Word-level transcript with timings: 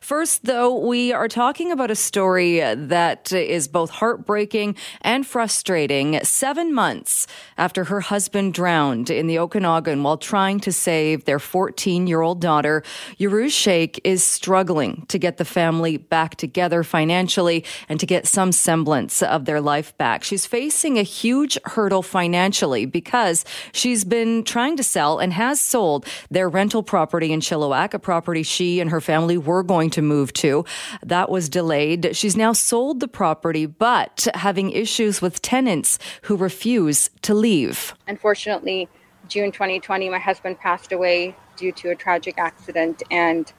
First, 0.00 0.44
though, 0.44 0.76
we 0.76 1.12
are 1.12 1.28
talking 1.28 1.72
about 1.72 1.90
a 1.90 1.96
story 1.96 2.60
that 2.60 3.32
is 3.32 3.68
both 3.68 3.90
heartbreaking 3.90 4.76
and 5.02 5.26
frustrating. 5.26 6.20
Seven 6.22 6.74
months 6.74 7.26
after 7.58 7.84
her 7.84 8.00
husband 8.00 8.54
drowned 8.54 9.10
in 9.10 9.26
the 9.26 9.38
Okanagan 9.38 10.02
while 10.02 10.18
trying 10.18 10.60
to 10.60 10.72
save 10.72 11.24
their 11.24 11.38
14 11.38 12.06
year 12.06 12.20
old 12.20 12.40
daughter, 12.40 12.82
Yuruz 13.18 13.52
Sheikh 13.52 14.00
is 14.04 14.22
struggling 14.22 15.06
to 15.08 15.18
get 15.18 15.36
the 15.36 15.44
family 15.44 15.96
back 15.96 16.36
together 16.36 16.82
financially 16.82 17.64
and 17.88 17.98
to 18.00 18.06
get 18.06 18.26
some 18.26 18.52
semblance 18.52 19.22
of 19.22 19.44
their 19.44 19.60
life 19.60 19.96
back. 19.98 20.24
She's 20.24 20.46
facing 20.46 20.98
a 20.98 21.02
huge 21.02 21.58
hurdle 21.64 22.02
financially 22.02 22.86
because 22.86 23.44
she's 23.72 24.04
been 24.04 24.44
trying 24.44 24.76
to 24.76 24.82
sell 24.82 25.18
and 25.18 25.32
has 25.32 25.60
sold 25.60 26.06
their 26.30 26.48
rental 26.48 26.82
property 26.82 27.32
in 27.32 27.40
Chilliwack, 27.40 27.94
a 27.94 27.98
property 27.98 28.42
she 28.42 28.80
and 28.80 28.90
her 28.90 29.00
family 29.00 29.38
were 29.38 29.55
going 29.62 29.90
to 29.90 30.02
move 30.02 30.32
to. 30.34 30.64
That 31.02 31.30
was 31.30 31.48
delayed. 31.48 32.16
She's 32.16 32.36
now 32.36 32.52
sold 32.52 33.00
the 33.00 33.08
property, 33.08 33.66
but 33.66 34.26
having 34.34 34.70
issues 34.70 35.22
with 35.22 35.42
tenants 35.42 35.98
who 36.22 36.36
refuse 36.36 37.10
to 37.22 37.34
leave. 37.34 37.94
Unfortunately, 38.06 38.88
June 39.28 39.50
2020, 39.52 40.08
my 40.08 40.18
husband 40.18 40.58
passed 40.58 40.92
away 40.92 41.34
due 41.56 41.72
to 41.72 41.90
a 41.90 41.96
tragic 41.96 42.38
accident. 42.38 43.02
And 43.10 43.52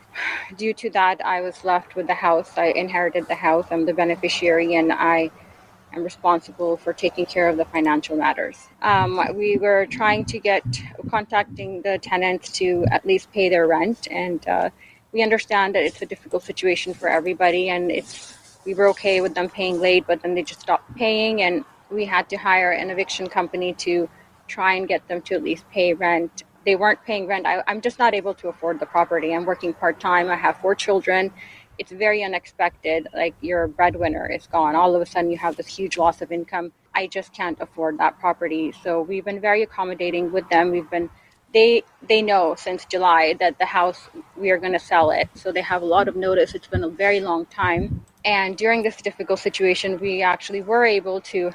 due 0.58 0.74
to 0.76 0.90
that, 0.92 1.24
I 1.26 1.42
was 1.42 1.64
left 1.64 1.96
with 1.96 2.08
the 2.08 2.14
house. 2.14 2.58
I 2.58 2.68
inherited 2.68 3.28
the 3.28 3.36
house. 3.36 3.68
I'm 3.72 3.86
the 3.86 3.94
beneficiary, 3.94 4.76
and 4.76 4.94
I 4.94 5.32
am 5.94 6.04
responsible 6.04 6.78
for 6.78 6.94
taking 6.94 7.26
care 7.26 7.50
of 7.50 7.58
the 7.58 7.66
financial 7.66 8.16
matters. 8.16 8.68
Um, 8.82 9.20
we 9.36 9.58
were 9.58 9.86
trying 9.88 10.26
to 10.26 10.40
get 10.40 10.64
contacting 11.10 11.82
the 11.82 11.98
tenants 11.98 12.52
to 12.54 12.86
at 12.92 13.06
least 13.06 13.32
pay 13.32 13.50
their 13.50 13.68
rent, 13.68 14.08
and 14.10 14.48
uh, 14.48 14.70
we 15.14 15.24
understand 15.24 15.76
that 15.76 15.84
it's 15.84 16.02
a 16.02 16.06
difficult 16.06 16.44
situation 16.44 16.94
for 16.94 17.08
everybody, 17.10 17.70
and 17.70 17.92
it's 17.92 18.60
we 18.66 18.74
were 18.74 18.88
okay 18.90 19.22
with 19.22 19.34
them 19.34 19.50
paying 19.50 19.80
late, 19.80 20.06
but 20.06 20.22
then 20.22 20.36
they 20.36 20.44
just 20.44 20.62
stopped 20.62 20.94
paying, 20.96 21.42
and 21.42 21.64
we 21.90 22.06
had 22.06 22.30
to 22.30 22.36
hire 22.38 22.72
an 22.72 22.90
eviction 22.90 23.28
company 23.28 23.74
to 23.74 24.10
try 24.48 24.74
and 24.74 24.88
get 24.88 25.08
them 25.08 25.22
to 25.22 25.36
at 25.36 25.44
least 25.44 25.70
pay 25.72 25.94
rent. 25.94 26.44
They 26.66 26.76
weren't 26.76 27.04
paying 27.06 27.28
rent. 27.28 27.46
I, 27.46 27.64
I'm 27.68 27.80
just 27.80 27.98
not 27.98 28.14
able 28.14 28.34
to 28.36 28.50
afford 28.50 28.80
the 28.80 28.86
property. 28.86 29.34
I'm 29.34 29.46
working 29.46 29.74
part 29.74 30.00
time. 30.00 30.30
I 30.30 30.36
have 30.36 30.58
four 30.58 30.76
children. 30.76 31.32
It's 31.78 31.92
very 31.92 32.24
unexpected. 32.24 33.08
Like 33.14 33.36
your 33.42 33.68
breadwinner 33.68 34.30
is 34.30 34.48
gone. 34.48 34.76
All 34.76 34.96
of 34.96 35.02
a 35.02 35.06
sudden, 35.06 35.32
you 35.32 35.38
have 35.38 35.56
this 35.56 35.68
huge 35.68 35.98
loss 35.98 36.22
of 36.22 36.32
income. 36.32 36.74
I 36.94 37.08
just 37.08 37.34
can't 37.34 37.58
afford 37.62 38.00
that 38.00 38.20
property. 38.20 38.74
So 38.84 39.02
we've 39.02 39.24
been 39.24 39.40
very 39.40 39.64
accommodating 39.64 40.32
with 40.32 40.50
them. 40.50 40.72
We've 40.72 40.90
been 40.90 41.10
they 41.54 41.84
they 42.08 42.22
know 42.22 42.56
since 42.56 42.86
July 42.86 43.36
that 43.40 43.58
the 43.58 43.66
house 43.66 44.10
we 44.36 44.52
are 44.52 44.58
going 44.58 44.74
to 44.74 44.80
sell 44.80 45.12
it. 45.12 45.30
So 45.36 45.52
they 45.52 45.62
have 45.62 45.82
a 45.82 45.86
lot 45.86 46.08
of 46.08 46.16
notice. 46.16 46.54
It's 46.56 46.68
been 46.68 46.84
a 46.84 46.90
very 46.90 47.20
long 47.20 47.46
time. 47.46 48.04
And 48.26 48.58
during 48.58 48.84
this 48.84 48.98
difficult 48.98 49.40
situation, 49.40 50.00
we 50.00 50.22
actually 50.22 50.62
were 50.62 50.86
able 50.86 51.22
to 51.22 51.52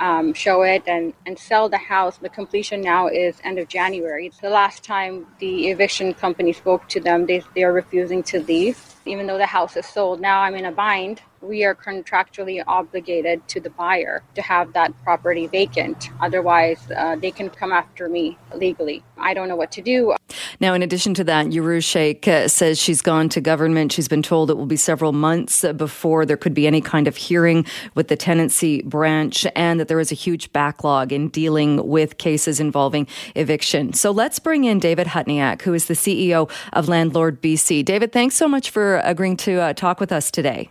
um, 0.00 0.32
show 0.34 0.62
it 0.62 0.82
and, 0.86 1.12
and 1.26 1.38
sell 1.38 1.68
the 1.68 1.78
house. 1.78 2.16
The 2.18 2.28
completion 2.28 2.80
now 2.80 3.08
is 3.08 3.36
end 3.44 3.58
of 3.58 3.68
January. 3.68 4.32
The 4.40 4.50
last 4.50 4.82
time 4.82 5.26
the 5.38 5.68
eviction 5.68 6.14
company 6.14 6.52
spoke 6.52 6.88
to 6.90 7.00
them, 7.00 7.26
they, 7.26 7.42
they 7.54 7.62
are 7.62 7.72
refusing 7.72 8.22
to 8.24 8.40
leave, 8.40 8.78
even 9.04 9.26
though 9.26 9.38
the 9.38 9.46
house 9.46 9.76
is 9.76 9.86
sold. 9.86 10.20
Now 10.20 10.40
I'm 10.40 10.54
in 10.54 10.64
a 10.64 10.72
bind 10.72 11.22
we 11.44 11.64
are 11.64 11.74
contractually 11.74 12.62
obligated 12.66 13.46
to 13.48 13.60
the 13.60 13.70
buyer 13.70 14.22
to 14.34 14.42
have 14.42 14.72
that 14.72 14.92
property 15.02 15.46
vacant. 15.46 16.10
Otherwise, 16.20 16.78
uh, 16.96 17.16
they 17.16 17.30
can 17.30 17.50
come 17.50 17.72
after 17.72 18.08
me 18.08 18.38
legally. 18.54 19.02
I 19.18 19.34
don't 19.34 19.48
know 19.48 19.56
what 19.56 19.72
to 19.72 19.82
do. 19.82 20.14
Now, 20.60 20.74
in 20.74 20.82
addition 20.82 21.14
to 21.14 21.24
that, 21.24 21.46
Yuruz 21.46 21.84
Sheikh 21.84 22.26
uh, 22.26 22.48
says 22.48 22.78
she's 22.78 23.02
gone 23.02 23.28
to 23.30 23.40
government. 23.40 23.92
She's 23.92 24.08
been 24.08 24.22
told 24.22 24.50
it 24.50 24.56
will 24.56 24.66
be 24.66 24.76
several 24.76 25.12
months 25.12 25.64
before 25.76 26.24
there 26.26 26.36
could 26.36 26.54
be 26.54 26.66
any 26.66 26.80
kind 26.80 27.06
of 27.06 27.16
hearing 27.16 27.66
with 27.94 28.08
the 28.08 28.16
tenancy 28.16 28.82
branch 28.82 29.46
and 29.54 29.80
that 29.80 29.88
there 29.88 30.00
is 30.00 30.12
a 30.12 30.14
huge 30.14 30.52
backlog 30.52 31.12
in 31.12 31.28
dealing 31.28 31.86
with 31.86 32.18
cases 32.18 32.60
involving 32.60 33.06
eviction. 33.34 33.92
So 33.92 34.10
let's 34.10 34.38
bring 34.38 34.64
in 34.64 34.78
David 34.78 35.08
Hutniak, 35.08 35.62
who 35.62 35.74
is 35.74 35.86
the 35.86 35.94
CEO 35.94 36.50
of 36.72 36.88
Landlord 36.88 37.42
BC. 37.42 37.84
David, 37.84 38.12
thanks 38.12 38.34
so 38.34 38.48
much 38.48 38.70
for 38.70 38.98
agreeing 38.98 39.36
to 39.38 39.60
uh, 39.60 39.72
talk 39.72 40.00
with 40.00 40.12
us 40.12 40.30
today. 40.30 40.70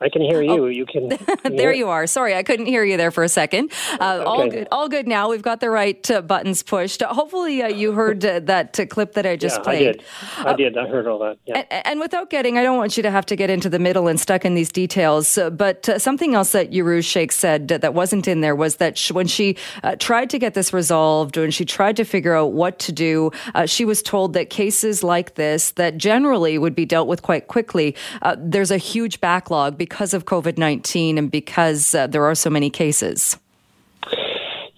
I 0.00 0.10
can 0.10 0.20
hear 0.20 0.42
you. 0.42 0.64
Oh. 0.64 0.66
You 0.66 0.84
can. 0.84 1.18
there 1.56 1.72
you 1.72 1.88
are. 1.88 2.06
Sorry, 2.06 2.34
I 2.34 2.42
couldn't 2.42 2.66
hear 2.66 2.84
you 2.84 2.96
there 2.96 3.10
for 3.10 3.24
a 3.24 3.28
second. 3.28 3.72
Uh, 3.98 4.18
okay. 4.18 4.24
All 4.24 4.50
good. 4.50 4.68
All 4.72 4.88
good 4.88 5.08
now. 5.08 5.30
We've 5.30 5.42
got 5.42 5.60
the 5.60 5.70
right 5.70 6.10
uh, 6.10 6.20
buttons 6.20 6.62
pushed. 6.62 7.02
hopefully, 7.02 7.62
uh, 7.62 7.68
you 7.68 7.92
heard 7.92 8.24
uh, 8.24 8.40
that 8.40 8.78
uh, 8.78 8.86
clip 8.86 9.14
that 9.14 9.24
I 9.24 9.36
just 9.36 9.58
yeah, 9.58 9.62
played. 9.62 9.88
I 9.88 9.92
did. 9.92 10.04
I 10.36 10.42
uh, 10.42 10.56
did. 10.56 10.78
I 10.78 10.86
heard 10.86 11.06
all 11.06 11.18
that. 11.20 11.38
Yeah. 11.46 11.64
And, 11.70 11.86
and, 11.86 12.00
without 12.00 12.28
getting, 12.28 12.58
I 12.58 12.62
don't 12.62 12.76
want 12.76 12.96
you 12.98 13.02
to 13.04 13.10
have 13.10 13.24
to 13.26 13.36
get 13.36 13.48
into 13.48 13.70
the 13.70 13.78
middle 13.78 14.06
and 14.06 14.20
stuck 14.20 14.44
in 14.44 14.54
these 14.54 14.70
details. 14.70 15.38
but 15.52 15.88
something 16.00 16.34
else 16.34 16.52
that 16.52 16.72
Yuruz 16.72 17.04
Sheikh 17.04 17.32
said 17.32 17.68
that 17.68 17.94
wasn't 17.94 18.28
in 18.28 18.42
there 18.42 18.54
was 18.54 18.76
that 18.76 18.98
she, 18.98 19.12
when 19.14 19.26
she 19.26 19.56
tried 19.98 20.28
to 20.30 20.38
get 20.38 20.52
this 20.52 20.72
resolved, 20.72 21.38
when 21.38 21.50
she 21.50 21.64
tried 21.64 21.96
to 21.96 22.04
figure 22.04 22.34
out 22.34 22.52
what 22.52 22.78
to 22.80 22.92
do, 22.92 23.30
she 23.64 23.84
was 23.84 24.02
told 24.02 24.34
that 24.34 24.50
cases 24.50 25.02
like 25.02 25.34
this, 25.36 25.70
that 25.72 25.96
generally 25.96 26.58
would 26.58 26.74
be 26.74 26.84
dealt 26.84 27.08
with 27.08 27.22
quite 27.22 27.46
quickly, 27.46 27.94
there's 28.36 28.70
a 28.70 28.78
huge 28.78 29.20
backlog 29.20 29.78
because 29.88 30.12
of 30.12 30.24
COVID 30.24 30.58
19 30.58 31.16
and 31.16 31.30
because 31.30 31.94
uh, 31.94 32.08
there 32.08 32.24
are 32.24 32.34
so 32.34 32.50
many 32.50 32.70
cases? 32.70 33.36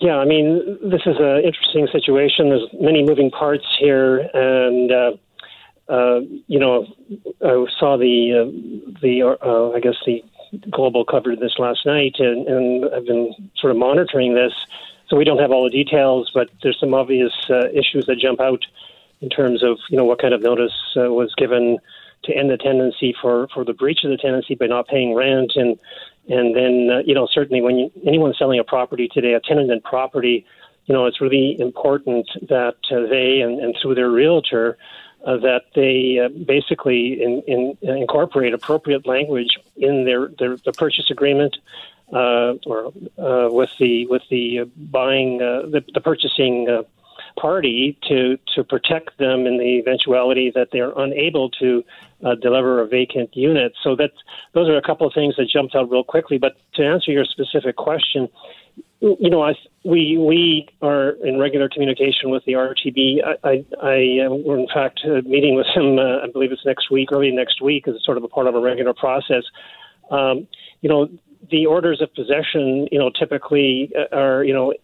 Yeah, 0.00 0.16
I 0.16 0.26
mean, 0.26 0.78
this 0.82 1.00
is 1.06 1.16
an 1.18 1.42
interesting 1.44 1.88
situation. 1.90 2.50
There's 2.50 2.68
many 2.78 3.02
moving 3.02 3.30
parts 3.30 3.64
here, 3.80 4.18
and 4.34 4.92
uh, 4.92 5.12
uh, 5.88 6.20
you 6.46 6.58
know, 6.58 6.86
I 7.42 7.64
saw 7.78 7.96
the 7.96 8.16
uh, 8.34 9.00
the 9.00 9.36
uh, 9.42 9.70
I 9.70 9.80
guess 9.80 9.96
the 10.06 10.22
global 10.70 11.04
covered 11.04 11.40
this 11.40 11.58
last 11.58 11.86
night, 11.86 12.16
and, 12.18 12.46
and 12.46 12.84
I've 12.94 13.06
been 13.06 13.34
sort 13.56 13.70
of 13.70 13.78
monitoring 13.78 14.34
this. 14.34 14.52
So 15.08 15.16
we 15.16 15.24
don't 15.24 15.38
have 15.38 15.50
all 15.50 15.64
the 15.64 15.70
details, 15.70 16.30
but 16.34 16.48
there's 16.62 16.78
some 16.78 16.92
obvious 16.92 17.32
uh, 17.48 17.70
issues 17.70 18.04
that 18.06 18.18
jump 18.18 18.40
out 18.40 18.62
in 19.22 19.30
terms 19.30 19.64
of 19.64 19.78
you 19.88 19.96
know 19.96 20.04
what 20.04 20.20
kind 20.20 20.34
of 20.34 20.42
notice 20.42 20.76
uh, 20.96 21.10
was 21.10 21.34
given 21.36 21.78
to 22.24 22.32
end 22.34 22.50
the 22.50 22.56
tenancy 22.56 23.14
for, 23.20 23.48
for 23.54 23.64
the 23.64 23.72
breach 23.72 24.04
of 24.04 24.10
the 24.10 24.16
tenancy 24.16 24.54
by 24.54 24.66
not 24.66 24.88
paying 24.88 25.14
rent. 25.14 25.52
And 25.56 25.78
and 26.28 26.54
then 26.54 26.90
uh, 26.92 26.98
you 27.04 27.14
know 27.14 27.26
certainly 27.30 27.62
when 27.62 27.78
you, 27.78 27.90
anyone's 28.06 28.38
selling 28.38 28.58
a 28.58 28.64
property 28.64 29.08
today, 29.12 29.34
a 29.34 29.40
tenant 29.40 29.68
tenanted 29.68 29.84
property, 29.84 30.44
you 30.86 30.94
know 30.94 31.06
it's 31.06 31.20
really 31.20 31.58
important 31.60 32.28
that 32.48 32.76
uh, 32.90 33.06
they 33.08 33.40
and, 33.40 33.60
and 33.60 33.74
through 33.80 33.94
their 33.94 34.10
realtor 34.10 34.76
uh, 35.26 35.36
that 35.38 35.62
they 35.74 36.20
uh, 36.24 36.28
basically 36.44 37.22
in, 37.22 37.42
in, 37.46 37.78
incorporate 37.82 38.54
appropriate 38.54 39.06
language 39.06 39.58
in 39.76 40.04
their, 40.04 40.28
their 40.38 40.56
the 40.58 40.72
purchase 40.72 41.10
agreement 41.10 41.56
uh, 42.12 42.54
or 42.66 42.86
uh, 43.18 43.48
with 43.50 43.70
the 43.78 44.06
with 44.06 44.22
the 44.30 44.64
buying 44.76 45.38
the, 45.38 45.84
the 45.92 46.00
purchasing 46.00 46.84
party 47.40 47.98
to 48.08 48.38
to 48.54 48.64
protect 48.64 49.18
them 49.18 49.46
in 49.46 49.58
the 49.58 49.78
eventuality 49.78 50.50
that 50.54 50.68
they're 50.72 50.92
unable 50.96 51.50
to 51.50 51.84
uh, 52.24 52.34
deliver 52.34 52.82
a 52.82 52.86
vacant 52.86 53.30
unit. 53.36 53.72
So 53.82 53.94
that 53.96 54.10
those 54.54 54.68
are 54.68 54.76
a 54.76 54.82
couple 54.82 55.06
of 55.06 55.14
things 55.14 55.36
that 55.36 55.48
jumped 55.48 55.74
out 55.74 55.90
real 55.90 56.04
quickly. 56.04 56.38
But 56.38 56.56
to 56.74 56.84
answer 56.84 57.12
your 57.12 57.24
specific 57.24 57.76
question, 57.76 58.28
you 59.00 59.30
know, 59.30 59.42
I, 59.42 59.54
we 59.84 60.18
we 60.18 60.68
are 60.82 61.10
in 61.24 61.38
regular 61.38 61.68
communication 61.68 62.30
with 62.30 62.44
the 62.44 62.52
RTB. 62.52 63.18
I, 63.24 63.48
I, 63.48 63.64
I 63.82 64.28
we're 64.28 64.58
in 64.58 64.68
fact 64.72 65.00
uh, 65.04 65.22
meeting 65.24 65.54
with 65.54 65.66
them. 65.74 65.98
Uh, 65.98 66.24
I 66.24 66.30
believe 66.32 66.52
it's 66.52 66.66
next 66.66 66.90
week, 66.90 67.10
early 67.12 67.30
next 67.30 67.62
week, 67.62 67.86
as 67.86 67.94
sort 68.04 68.16
of 68.16 68.24
a 68.24 68.28
part 68.28 68.46
of 68.46 68.54
a 68.54 68.60
regular 68.60 68.94
process. 68.94 69.44
Um, 70.10 70.48
you 70.80 70.88
know, 70.88 71.08
the 71.50 71.66
orders 71.66 72.00
of 72.00 72.12
possession, 72.14 72.88
you 72.90 72.98
know, 72.98 73.10
typically 73.10 73.90
uh, 73.96 74.14
are, 74.16 74.44
you 74.44 74.52
know, 74.52 74.74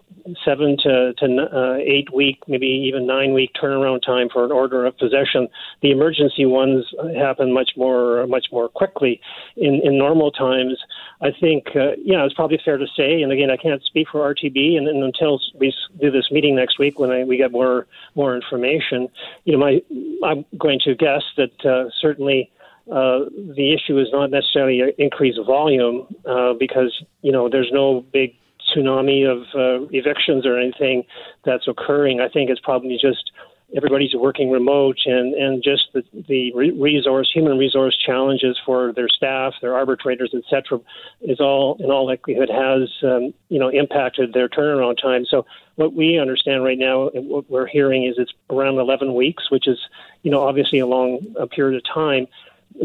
seven 0.45 0.77
to, 0.83 1.12
to 1.15 1.49
uh, 1.53 1.75
eight 1.77 2.12
week, 2.15 2.43
maybe 2.49 2.67
even 2.67 3.07
nine 3.07 3.33
week 3.33 3.51
turnaround 3.61 4.03
time 4.05 4.29
for 4.33 4.45
an 4.45 4.53
order 4.53 4.87
of 4.87 4.97
possession. 4.97 5.49
The 5.83 5.91
emergency 5.91 6.47
ones 6.47 6.87
happen 7.17 7.53
much 7.53 7.72
more, 7.77 8.27
much 8.27 8.47
more 8.51 8.69
quickly. 8.69 9.21
In, 9.57 9.81
in 9.84 9.98
normal 9.98 10.31
times, 10.31 10.78
I 11.21 11.31
think, 11.39 11.69
uh, 11.75 11.93
yeah, 12.03 12.25
it's 12.25 12.34
probably 12.34 12.59
fair 12.65 12.78
to 12.78 12.87
say, 12.97 13.22
and 13.22 13.33
again, 13.33 13.51
I 13.51 13.57
can't 13.57 13.83
speak 13.83 14.09
for 14.10 14.34
RTB, 14.34 14.77
and, 14.77 14.89
and 14.89 15.03
until 15.03 15.41
we 15.59 15.75
do 16.01 16.10
this 16.10 16.31
meeting 16.31 16.57
next 16.57 16.78
week 16.78 16.98
when 16.98 17.10
I, 17.10 17.25
we 17.25 17.37
get 17.37 17.53
more, 17.53 17.87
more 18.15 18.34
information, 18.34 19.09
you 19.45 19.53
know, 19.53 19.59
my, 19.59 19.81
I'm 20.27 20.45
going 20.59 20.81
to 20.84 20.95
guess 20.95 21.22
that 21.37 21.65
uh, 21.65 21.91
certainly 22.01 22.51
uh, 22.91 23.25
the 23.57 23.75
issue 23.75 23.98
is 23.98 24.09
not 24.13 24.31
necessarily 24.31 24.83
increased 24.98 25.39
volume 25.47 26.07
uh, 26.27 26.53
because 26.53 26.93
you 27.22 27.33
know 27.33 27.48
there's 27.48 27.71
no 27.72 28.04
big 28.13 28.34
tsunami 28.69 29.27
of 29.31 29.43
uh, 29.55 29.87
evictions 29.93 30.47
or 30.47 30.59
anything 30.59 31.05
that's 31.45 31.69
occurring. 31.69 32.21
I 32.21 32.28
think 32.28 32.51
it's 32.51 32.61
probably 32.61 32.99
just 33.01 33.31
everybody's 33.77 34.15
working 34.15 34.51
remote 34.51 34.99
and, 35.07 35.34
and 35.34 35.63
just 35.63 35.89
the, 35.93 36.03
the 36.28 36.53
resource, 36.53 37.31
human 37.33 37.59
resource 37.59 37.97
challenges 37.97 38.59
for 38.65 38.93
their 38.93 39.09
staff, 39.09 39.55
their 39.61 39.75
arbitrators, 39.75 40.33
etc., 40.34 40.81
is 41.22 41.41
all 41.41 41.77
in 41.81 41.91
all 41.91 42.07
likelihood 42.07 42.49
has 42.51 42.89
um, 43.03 43.34
you 43.49 43.59
know 43.59 43.69
impacted 43.69 44.33
their 44.33 44.49
turnaround 44.49 45.01
time. 45.01 45.25
So 45.25 45.45
what 45.77 45.95
we 45.95 46.19
understand 46.19 46.63
right 46.63 46.78
now, 46.78 47.09
and 47.09 47.28
what 47.28 47.51
we're 47.51 47.67
hearing 47.67 48.05
is 48.05 48.15
it's 48.19 48.33
around 48.51 48.78
11 48.78 49.15
weeks, 49.15 49.51
which 49.51 49.67
is 49.67 49.78
you 50.22 50.31
know 50.31 50.43
obviously 50.43 50.78
a 50.78 50.87
long 50.87 51.34
a 51.39 51.47
period 51.47 51.77
of 51.77 51.83
time. 51.93 52.27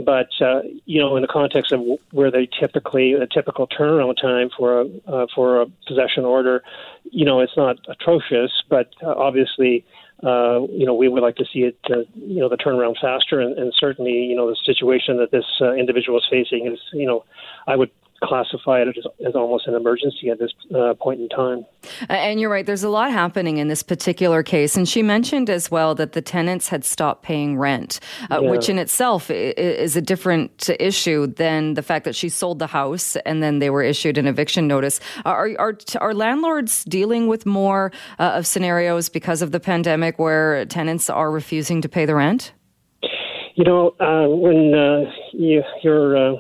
But 0.06 0.30
uh, 0.40 0.62
you 0.86 1.02
know, 1.02 1.16
in 1.16 1.22
the 1.22 1.28
context 1.28 1.72
of 1.72 1.82
where 2.12 2.30
they 2.30 2.48
typically 2.60 3.14
a 3.14 3.26
typical 3.26 3.68
turnaround 3.68 4.22
time 4.22 4.50
for 4.56 4.82
a 4.82 4.86
uh, 5.08 5.28
for 5.34 5.62
a 5.62 5.66
possession 5.88 6.26
order, 6.26 6.64
you 7.12 7.26
know, 7.26 7.40
it's 7.40 7.58
not 7.58 7.78
atrocious, 7.88 8.52
but 8.70 8.90
uh, 9.04 9.14
obviously 9.16 9.84
uh, 10.24 10.62
you 10.70 10.86
know, 10.86 10.94
we 10.94 11.08
would 11.08 11.24
like 11.24 11.38
to 11.38 11.46
see 11.46 11.60
it, 11.60 11.78
uh, 11.90 12.00
you 12.16 12.40
know, 12.40 12.50
the 12.50 12.58
turnaround 12.58 12.96
faster, 13.02 13.40
and, 13.40 13.58
and 13.58 13.74
certainly, 13.78 14.12
you 14.12 14.36
know, 14.36 14.50
the 14.50 14.58
situation 14.66 15.18
that 15.18 15.32
this 15.32 15.46
uh, 15.62 15.74
individual 15.74 16.18
is 16.18 16.26
facing 16.30 16.68
is, 16.68 16.80
you 16.92 17.06
know, 17.06 17.24
I 17.68 17.78
would 17.78 17.90
classify 18.24 18.82
it 18.82 18.88
as, 18.90 19.06
as 19.26 19.36
almost 19.36 19.68
an 19.68 19.76
emergency 19.76 20.30
at 20.30 20.40
this 20.40 20.52
uh, 20.76 20.94
point 20.96 21.22
in 21.22 21.30
time. 21.30 21.66
And 22.10 22.40
you're 22.40 22.50
right, 22.50 22.66
there's 22.66 22.84
a 22.84 22.90
lot 22.90 23.12
happening 23.12 23.58
in 23.58 23.68
this 23.68 23.84
particular 23.84 24.44
case. 24.44 24.76
And 24.76 24.88
she 24.88 25.04
mentioned 25.04 25.50
as 25.50 25.72
well 25.72 25.96
that 25.96 26.14
the 26.14 26.22
tenants 26.22 26.68
had 26.68 26.84
stopped 26.84 27.24
paying 27.24 27.58
rent, 27.58 28.00
uh, 28.30 28.40
yeah. 28.42 28.50
which 28.50 28.70
in 28.70 28.78
itself 28.78 29.30
is 29.32 29.96
a 29.96 30.02
different 30.02 30.70
issue 30.80 31.28
than 31.28 31.74
the 31.76 31.84
fact 31.84 32.06
that 32.06 32.16
she 32.16 32.30
sold 32.30 32.60
the 32.60 32.68
house 32.68 33.16
and 33.26 33.42
then 33.42 33.60
they 33.60 33.70
were 33.70 33.84
issued 33.84 34.18
an 34.18 34.28
eviction 34.28 34.68
notice. 34.68 35.00
Are, 35.26 35.50
are, 35.58 35.78
are 36.00 36.14
landlords 36.14 36.84
dealing 36.86 37.28
with 37.28 37.46
more 37.46 37.92
uh, 38.20 38.32
of 38.36 38.48
scenarios 38.48 39.10
because 39.10 39.42
of 39.42 39.52
the 39.52 39.60
pandemic 39.60 40.20
where 40.20 40.66
tenants 40.66 41.10
are 41.10 41.32
refusing 41.32 41.82
to 41.82 41.90
pay 41.90 42.06
the 42.06 42.16
rent? 42.16 42.54
You 43.56 43.66
know, 43.66 43.96
uh, 44.00 44.28
when 44.28 44.74
uh, 44.74 45.12
you, 45.34 45.64
you're 45.84 46.16
uh, 46.16 46.38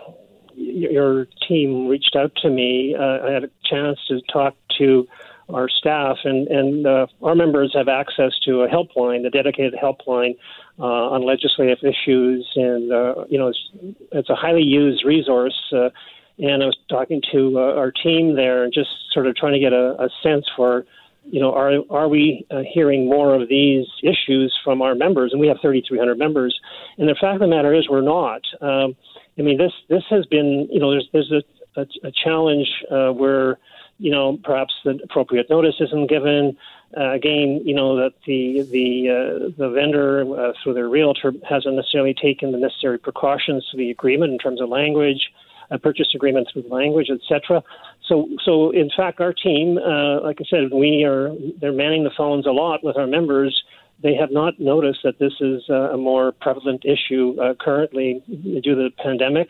your 0.59 1.27
team 1.47 1.87
reached 1.87 2.15
out 2.15 2.31
to 2.41 2.49
me, 2.49 2.95
uh, 2.97 3.27
I 3.27 3.31
had 3.31 3.43
a 3.45 3.49
chance 3.63 3.99
to 4.07 4.21
talk 4.31 4.55
to 4.77 5.07
our 5.53 5.67
staff, 5.67 6.17
and, 6.23 6.47
and 6.47 6.85
uh, 6.85 7.07
our 7.23 7.33
members 7.33 7.73
have 7.75 7.87
access 7.87 8.33
to 8.45 8.61
a 8.61 8.67
helpline, 8.67 9.25
a 9.25 9.29
dedicated 9.29 9.73
helpline 9.81 10.37
uh, 10.77 10.83
on 10.83 11.25
legislative 11.25 11.79
issues, 11.83 12.47
and 12.55 12.91
uh, 12.91 13.25
you 13.29 13.37
know 13.37 13.47
it's, 13.47 13.69
it's 14.11 14.29
a 14.29 14.35
highly 14.35 14.63
used 14.63 15.03
resource. 15.03 15.59
Uh, 15.73 15.89
and 16.37 16.63
I 16.63 16.67
was 16.67 16.77
talking 16.87 17.21
to 17.33 17.59
uh, 17.59 17.73
our 17.75 17.91
team 17.91 18.35
there, 18.35 18.63
and 18.63 18.71
just 18.71 18.89
sort 19.11 19.27
of 19.27 19.35
trying 19.35 19.53
to 19.53 19.59
get 19.59 19.73
a, 19.73 20.03
a 20.03 20.09
sense 20.23 20.45
for, 20.55 20.85
you 21.31 21.39
know, 21.39 21.53
are 21.53 21.79
are 21.89 22.07
we 22.07 22.45
uh, 22.51 22.61
hearing 22.71 23.07
more 23.07 23.35
of 23.35 23.49
these 23.49 23.85
issues 24.03 24.57
from 24.63 24.81
our 24.81 24.95
members? 24.95 25.31
And 25.31 25.39
we 25.39 25.47
have 25.47 25.57
3,300 25.61 26.17
members, 26.17 26.59
and 26.97 27.07
the 27.07 27.15
fact 27.15 27.35
of 27.35 27.41
the 27.41 27.47
matter 27.47 27.73
is, 27.73 27.89
we're 27.89 28.01
not. 28.01 28.41
Um, 28.61 28.95
I 29.37 29.41
mean, 29.41 29.57
this 29.57 29.73
this 29.87 30.03
has 30.09 30.25
been, 30.25 30.67
you 30.71 30.79
know, 30.79 30.91
there's 30.91 31.09
there's 31.13 31.31
a, 31.31 31.81
a, 31.81 31.85
a 32.07 32.11
challenge 32.11 32.67
uh, 32.91 33.11
where, 33.11 33.57
you 33.97 34.11
know, 34.11 34.37
perhaps 34.43 34.73
the 34.83 34.99
appropriate 35.03 35.49
notice 35.49 35.75
isn't 35.79 36.09
given. 36.09 36.57
Uh, 36.97 37.11
again, 37.11 37.61
you 37.63 37.73
know 37.75 37.95
that 37.95 38.13
the 38.25 38.63
the 38.71 39.09
uh, 39.09 39.49
the 39.57 39.69
vendor 39.69 40.21
uh, 40.39 40.53
through 40.61 40.73
their 40.73 40.89
realtor 40.89 41.31
hasn't 41.47 41.75
necessarily 41.75 42.15
taken 42.15 42.51
the 42.51 42.57
necessary 42.57 42.97
precautions 42.97 43.67
to 43.69 43.77
the 43.77 43.91
agreement 43.91 44.31
in 44.31 44.39
terms 44.39 44.59
of 44.59 44.69
language, 44.69 45.31
purchase 45.77 46.07
agreement 46.15 46.47
through 46.51 46.63
language, 46.69 47.09
etc. 47.09 47.61
So, 48.07 48.27
so 48.43 48.71
in 48.71 48.89
fact, 48.95 49.21
our 49.21 49.33
team, 49.33 49.77
uh, 49.77 50.21
like 50.21 50.37
I 50.39 50.45
said, 50.49 50.71
we 50.73 51.03
are 51.03 51.31
they're 51.61 51.71
manning 51.71 52.03
the 52.03 52.11
phones 52.17 52.47
a 52.47 52.51
lot 52.51 52.83
with 52.83 52.97
our 52.97 53.07
members 53.07 53.63
they 54.01 54.15
have 54.15 54.31
not 54.31 54.59
noticed 54.59 54.99
that 55.03 55.19
this 55.19 55.33
is 55.41 55.63
uh, 55.69 55.91
a 55.91 55.97
more 55.97 56.31
prevalent 56.31 56.83
issue 56.85 57.35
uh, 57.41 57.53
currently 57.59 58.23
due 58.27 58.61
to 58.61 58.75
the 58.75 58.89
pandemic. 59.03 59.49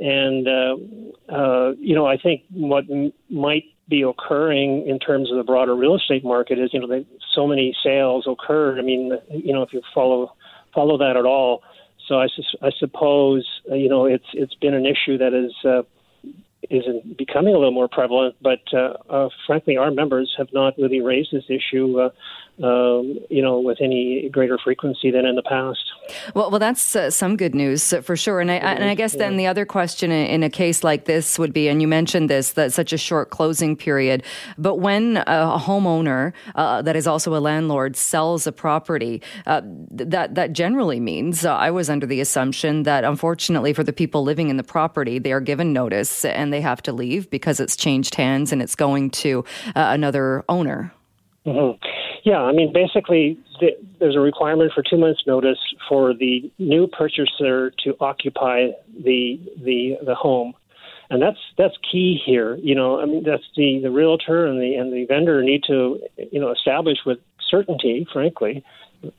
And, 0.00 0.46
uh, 0.46 1.34
uh, 1.34 1.72
you 1.80 1.96
know, 1.96 2.06
I 2.06 2.16
think 2.16 2.42
what 2.50 2.84
m- 2.88 3.12
might 3.28 3.64
be 3.88 4.02
occurring 4.02 4.86
in 4.86 5.00
terms 5.00 5.30
of 5.30 5.36
the 5.36 5.42
broader 5.42 5.74
real 5.74 5.96
estate 5.96 6.24
market 6.24 6.58
is, 6.58 6.70
you 6.72 6.80
know, 6.80 7.04
so 7.34 7.46
many 7.46 7.74
sales 7.82 8.28
occurred. 8.28 8.78
I 8.78 8.82
mean, 8.82 9.18
you 9.30 9.52
know, 9.52 9.62
if 9.62 9.72
you 9.72 9.82
follow 9.94 10.32
follow 10.74 10.98
that 10.98 11.16
at 11.16 11.24
all. 11.24 11.62
So 12.08 12.18
I, 12.18 12.26
su- 12.34 12.58
I 12.62 12.70
suppose, 12.78 13.46
uh, 13.70 13.74
you 13.74 13.88
know, 13.88 14.06
it's 14.06 14.24
it's 14.32 14.54
been 14.54 14.74
an 14.74 14.86
issue 14.86 15.18
that 15.18 15.34
is 15.34 15.52
uh, 15.64 15.82
is 16.70 16.84
becoming 17.16 17.54
a 17.54 17.58
little 17.58 17.72
more 17.72 17.88
prevalent. 17.88 18.36
But 18.42 18.60
uh, 18.72 18.94
uh, 19.08 19.28
frankly, 19.46 19.76
our 19.76 19.90
members 19.90 20.34
have 20.38 20.48
not 20.52 20.76
really 20.78 21.00
raised 21.00 21.30
this 21.32 21.44
issue, 21.48 22.00
uh, 22.00 22.10
um, 22.64 23.18
you 23.30 23.40
know, 23.40 23.60
with 23.60 23.78
any 23.80 24.28
greater 24.32 24.58
frequency 24.62 25.10
than 25.10 25.24
in 25.24 25.36
the 25.36 25.42
past. 25.42 25.78
Well, 26.34 26.50
well, 26.50 26.58
that's 26.58 26.96
uh, 26.96 27.10
some 27.10 27.36
good 27.36 27.54
news 27.54 27.92
uh, 27.92 28.00
for 28.00 28.16
sure. 28.16 28.40
And 28.40 28.50
I, 28.50 28.56
and 28.56 28.84
I 28.84 28.94
guess 28.94 29.14
then 29.14 29.36
the 29.36 29.46
other 29.46 29.64
question 29.64 30.10
in 30.10 30.42
a 30.42 30.50
case 30.50 30.82
like 30.82 31.04
this 31.04 31.38
would 31.38 31.52
be, 31.52 31.68
and 31.68 31.80
you 31.80 31.88
mentioned 31.88 32.28
this, 32.28 32.52
that 32.52 32.72
such 32.72 32.92
a 32.92 32.98
short 32.98 33.30
closing 33.30 33.76
period. 33.76 34.24
But 34.56 34.76
when 34.76 35.18
a 35.18 35.58
homeowner 35.58 36.32
uh, 36.54 36.82
that 36.82 36.96
is 36.96 37.06
also 37.06 37.36
a 37.36 37.38
landlord 37.38 37.96
sells 37.96 38.46
a 38.46 38.52
property, 38.52 39.22
that 39.46 40.34
that 40.34 40.52
generally 40.52 41.00
means 41.00 41.44
I 41.44 41.70
was 41.70 41.88
under 41.90 42.06
the 42.06 42.20
assumption 42.20 42.82
that 42.82 43.04
unfortunately 43.04 43.72
for 43.72 43.84
the 43.84 43.92
people 43.92 44.22
living 44.22 44.48
in 44.48 44.56
the 44.56 44.64
property, 44.64 45.18
they 45.18 45.32
are 45.32 45.40
given 45.40 45.72
notice 45.72 46.24
and 46.24 46.47
they 46.50 46.60
have 46.60 46.82
to 46.82 46.92
leave 46.92 47.30
because 47.30 47.60
it's 47.60 47.76
changed 47.76 48.14
hands 48.14 48.52
and 48.52 48.62
it's 48.62 48.74
going 48.74 49.10
to 49.10 49.44
another 49.74 50.44
owner. 50.48 50.92
Mm-hmm. 51.46 51.82
Yeah, 52.24 52.42
I 52.42 52.52
mean, 52.52 52.72
basically, 52.72 53.38
the, 53.60 53.70
there's 54.00 54.16
a 54.16 54.20
requirement 54.20 54.72
for 54.74 54.82
two 54.82 54.98
months' 54.98 55.22
notice 55.26 55.58
for 55.88 56.12
the 56.12 56.50
new 56.58 56.86
purchaser 56.86 57.70
to 57.84 57.96
occupy 58.00 58.68
the 59.04 59.40
the 59.64 59.98
the 60.04 60.14
home, 60.14 60.52
and 61.10 61.22
that's 61.22 61.38
that's 61.56 61.74
key 61.90 62.20
here. 62.24 62.56
You 62.56 62.74
know, 62.74 63.00
I 63.00 63.06
mean, 63.06 63.22
that's 63.24 63.44
the 63.56 63.80
the 63.82 63.90
realtor 63.90 64.46
and 64.46 64.60
the 64.60 64.74
and 64.74 64.92
the 64.92 65.06
vendor 65.06 65.42
need 65.42 65.62
to 65.68 66.00
you 66.30 66.40
know 66.40 66.50
establish 66.50 66.98
with 67.06 67.18
certainty, 67.48 68.06
frankly, 68.12 68.64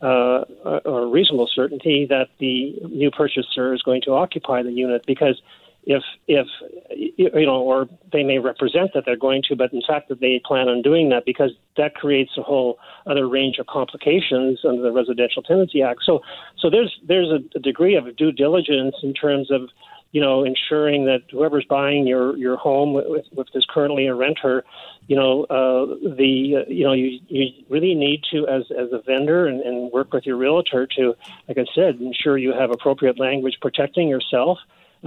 uh, 0.01 0.43
or 0.85 1.07
reasonable 1.07 1.49
certainty 1.53 2.05
that 2.09 2.27
the 2.39 2.75
new 2.87 3.09
purchaser 3.11 3.73
is 3.73 3.81
going 3.81 4.01
to 4.03 4.11
occupy 4.11 4.61
the 4.61 4.71
unit 4.71 5.03
because 5.07 5.41
if 5.83 6.03
if 6.27 6.47
you 6.89 7.45
know, 7.45 7.61
or 7.61 7.87
they 8.11 8.23
may 8.23 8.39
represent 8.39 8.91
that 8.93 9.03
they're 9.05 9.17
going 9.17 9.43
to, 9.49 9.55
but 9.55 9.73
in 9.73 9.81
fact 9.87 10.09
that 10.09 10.19
they 10.19 10.41
plan 10.45 10.67
on 10.67 10.81
doing 10.81 11.09
that 11.09 11.25
because 11.25 11.51
that 11.77 11.95
creates 11.95 12.31
a 12.37 12.43
whole 12.43 12.77
other 13.05 13.27
range 13.27 13.57
of 13.59 13.67
complications 13.67 14.59
under 14.67 14.81
the 14.81 14.91
Residential 14.91 15.41
Tenancy 15.41 15.81
Act. 15.81 16.01
So 16.03 16.21
so 16.57 16.69
there's 16.69 16.95
there's 17.07 17.31
a, 17.31 17.59
degree 17.59 17.95
of 17.95 18.15
due 18.15 18.31
diligence 18.31 18.95
in 19.03 19.13
terms 19.13 19.51
of 19.51 19.69
you 20.11 20.21
know 20.21 20.43
ensuring 20.43 21.05
that 21.05 21.21
whoever's 21.31 21.65
buying 21.65 22.07
your 22.07 22.35
your 22.37 22.57
home 22.57 22.93
with, 22.93 23.25
with 23.33 23.47
this 23.53 23.65
currently 23.69 24.07
a 24.07 24.15
renter 24.15 24.63
you 25.07 25.15
know 25.15 25.43
uh, 25.45 25.85
the 26.17 26.57
uh, 26.57 26.69
you 26.69 26.83
know 26.83 26.93
you 26.93 27.19
you 27.27 27.47
really 27.69 27.95
need 27.95 28.23
to 28.31 28.47
as 28.47 28.63
as 28.71 28.91
a 28.91 29.01
vendor 29.01 29.47
and, 29.47 29.61
and 29.61 29.91
work 29.91 30.13
with 30.13 30.25
your 30.25 30.37
realtor 30.37 30.87
to 30.97 31.15
like 31.47 31.57
I 31.57 31.65
said 31.73 31.95
ensure 31.99 32.37
you 32.37 32.53
have 32.53 32.71
appropriate 32.71 33.19
language 33.19 33.57
protecting 33.61 34.07
yourself 34.07 34.59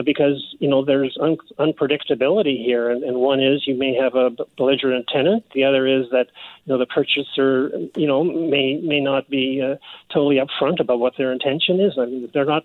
because 0.04 0.54
you 0.58 0.68
know 0.68 0.84
there's 0.84 1.16
un- 1.20 1.36
unpredictability 1.58 2.64
here, 2.64 2.90
and, 2.90 3.02
and 3.02 3.16
one 3.18 3.42
is 3.42 3.66
you 3.66 3.74
may 3.74 3.94
have 3.94 4.14
a 4.14 4.30
belligerent 4.56 5.06
tenant. 5.08 5.44
The 5.54 5.64
other 5.64 5.86
is 5.86 6.06
that 6.10 6.28
you 6.64 6.72
know 6.72 6.78
the 6.78 6.86
purchaser 6.86 7.70
you 7.96 8.06
know 8.06 8.24
may 8.24 8.80
may 8.82 9.00
not 9.00 9.28
be 9.28 9.60
uh, 9.60 9.76
totally 10.12 10.36
upfront 10.36 10.80
about 10.80 10.98
what 10.98 11.16
their 11.18 11.32
intention 11.32 11.80
is. 11.80 11.98
I 11.98 12.06
mean, 12.06 12.30
they're 12.32 12.44
not. 12.44 12.64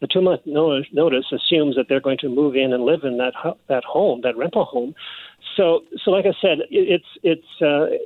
The 0.00 0.08
two 0.08 0.20
month 0.20 0.42
notice 0.44 1.32
assumes 1.32 1.76
that 1.76 1.86
they're 1.88 2.00
going 2.00 2.18
to 2.18 2.28
move 2.28 2.56
in 2.56 2.72
and 2.72 2.84
live 2.84 3.04
in 3.04 3.18
that 3.18 3.34
that 3.68 3.84
home, 3.84 4.20
that 4.22 4.36
rental 4.36 4.64
home. 4.64 4.94
So, 5.56 5.84
so 6.02 6.10
like 6.10 6.26
I 6.26 6.34
said, 6.40 6.58
it's 6.70 7.06
it's. 7.22 7.62
Uh, 7.62 7.96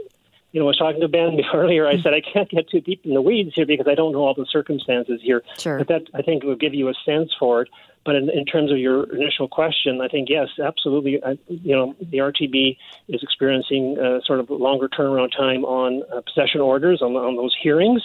you 0.52 0.60
know, 0.60 0.66
I 0.66 0.68
was 0.68 0.78
talking 0.78 1.00
to 1.00 1.08
Ben 1.08 1.38
earlier. 1.54 1.86
I 1.86 2.00
said 2.00 2.14
I 2.14 2.20
can't 2.20 2.48
get 2.48 2.68
too 2.68 2.80
deep 2.80 3.04
in 3.04 3.14
the 3.14 3.22
weeds 3.22 3.52
here 3.54 3.66
because 3.66 3.86
I 3.88 3.94
don't 3.94 4.12
know 4.12 4.20
all 4.20 4.34
the 4.34 4.46
circumstances 4.50 5.20
here. 5.22 5.42
Sure. 5.58 5.78
But 5.78 5.88
that 5.88 6.02
I 6.14 6.22
think 6.22 6.42
will 6.44 6.56
give 6.56 6.74
you 6.74 6.88
a 6.88 6.94
sense 7.04 7.30
for 7.38 7.62
it. 7.62 7.68
But 8.04 8.14
in, 8.14 8.30
in 8.30 8.46
terms 8.46 8.70
of 8.70 8.78
your 8.78 9.04
initial 9.14 9.48
question, 9.48 10.00
I 10.00 10.08
think 10.08 10.28
yes, 10.30 10.48
absolutely. 10.64 11.22
I, 11.22 11.38
you 11.48 11.74
know, 11.74 11.94
the 12.00 12.18
RTB 12.18 12.78
is 13.08 13.22
experiencing 13.22 13.98
uh, 13.98 14.20
sort 14.24 14.40
of 14.40 14.48
longer 14.48 14.88
turnaround 14.88 15.36
time 15.36 15.64
on 15.64 16.02
uh, 16.14 16.22
possession 16.22 16.60
orders 16.60 17.02
on, 17.02 17.12
on 17.16 17.36
those 17.36 17.54
hearings. 17.60 18.02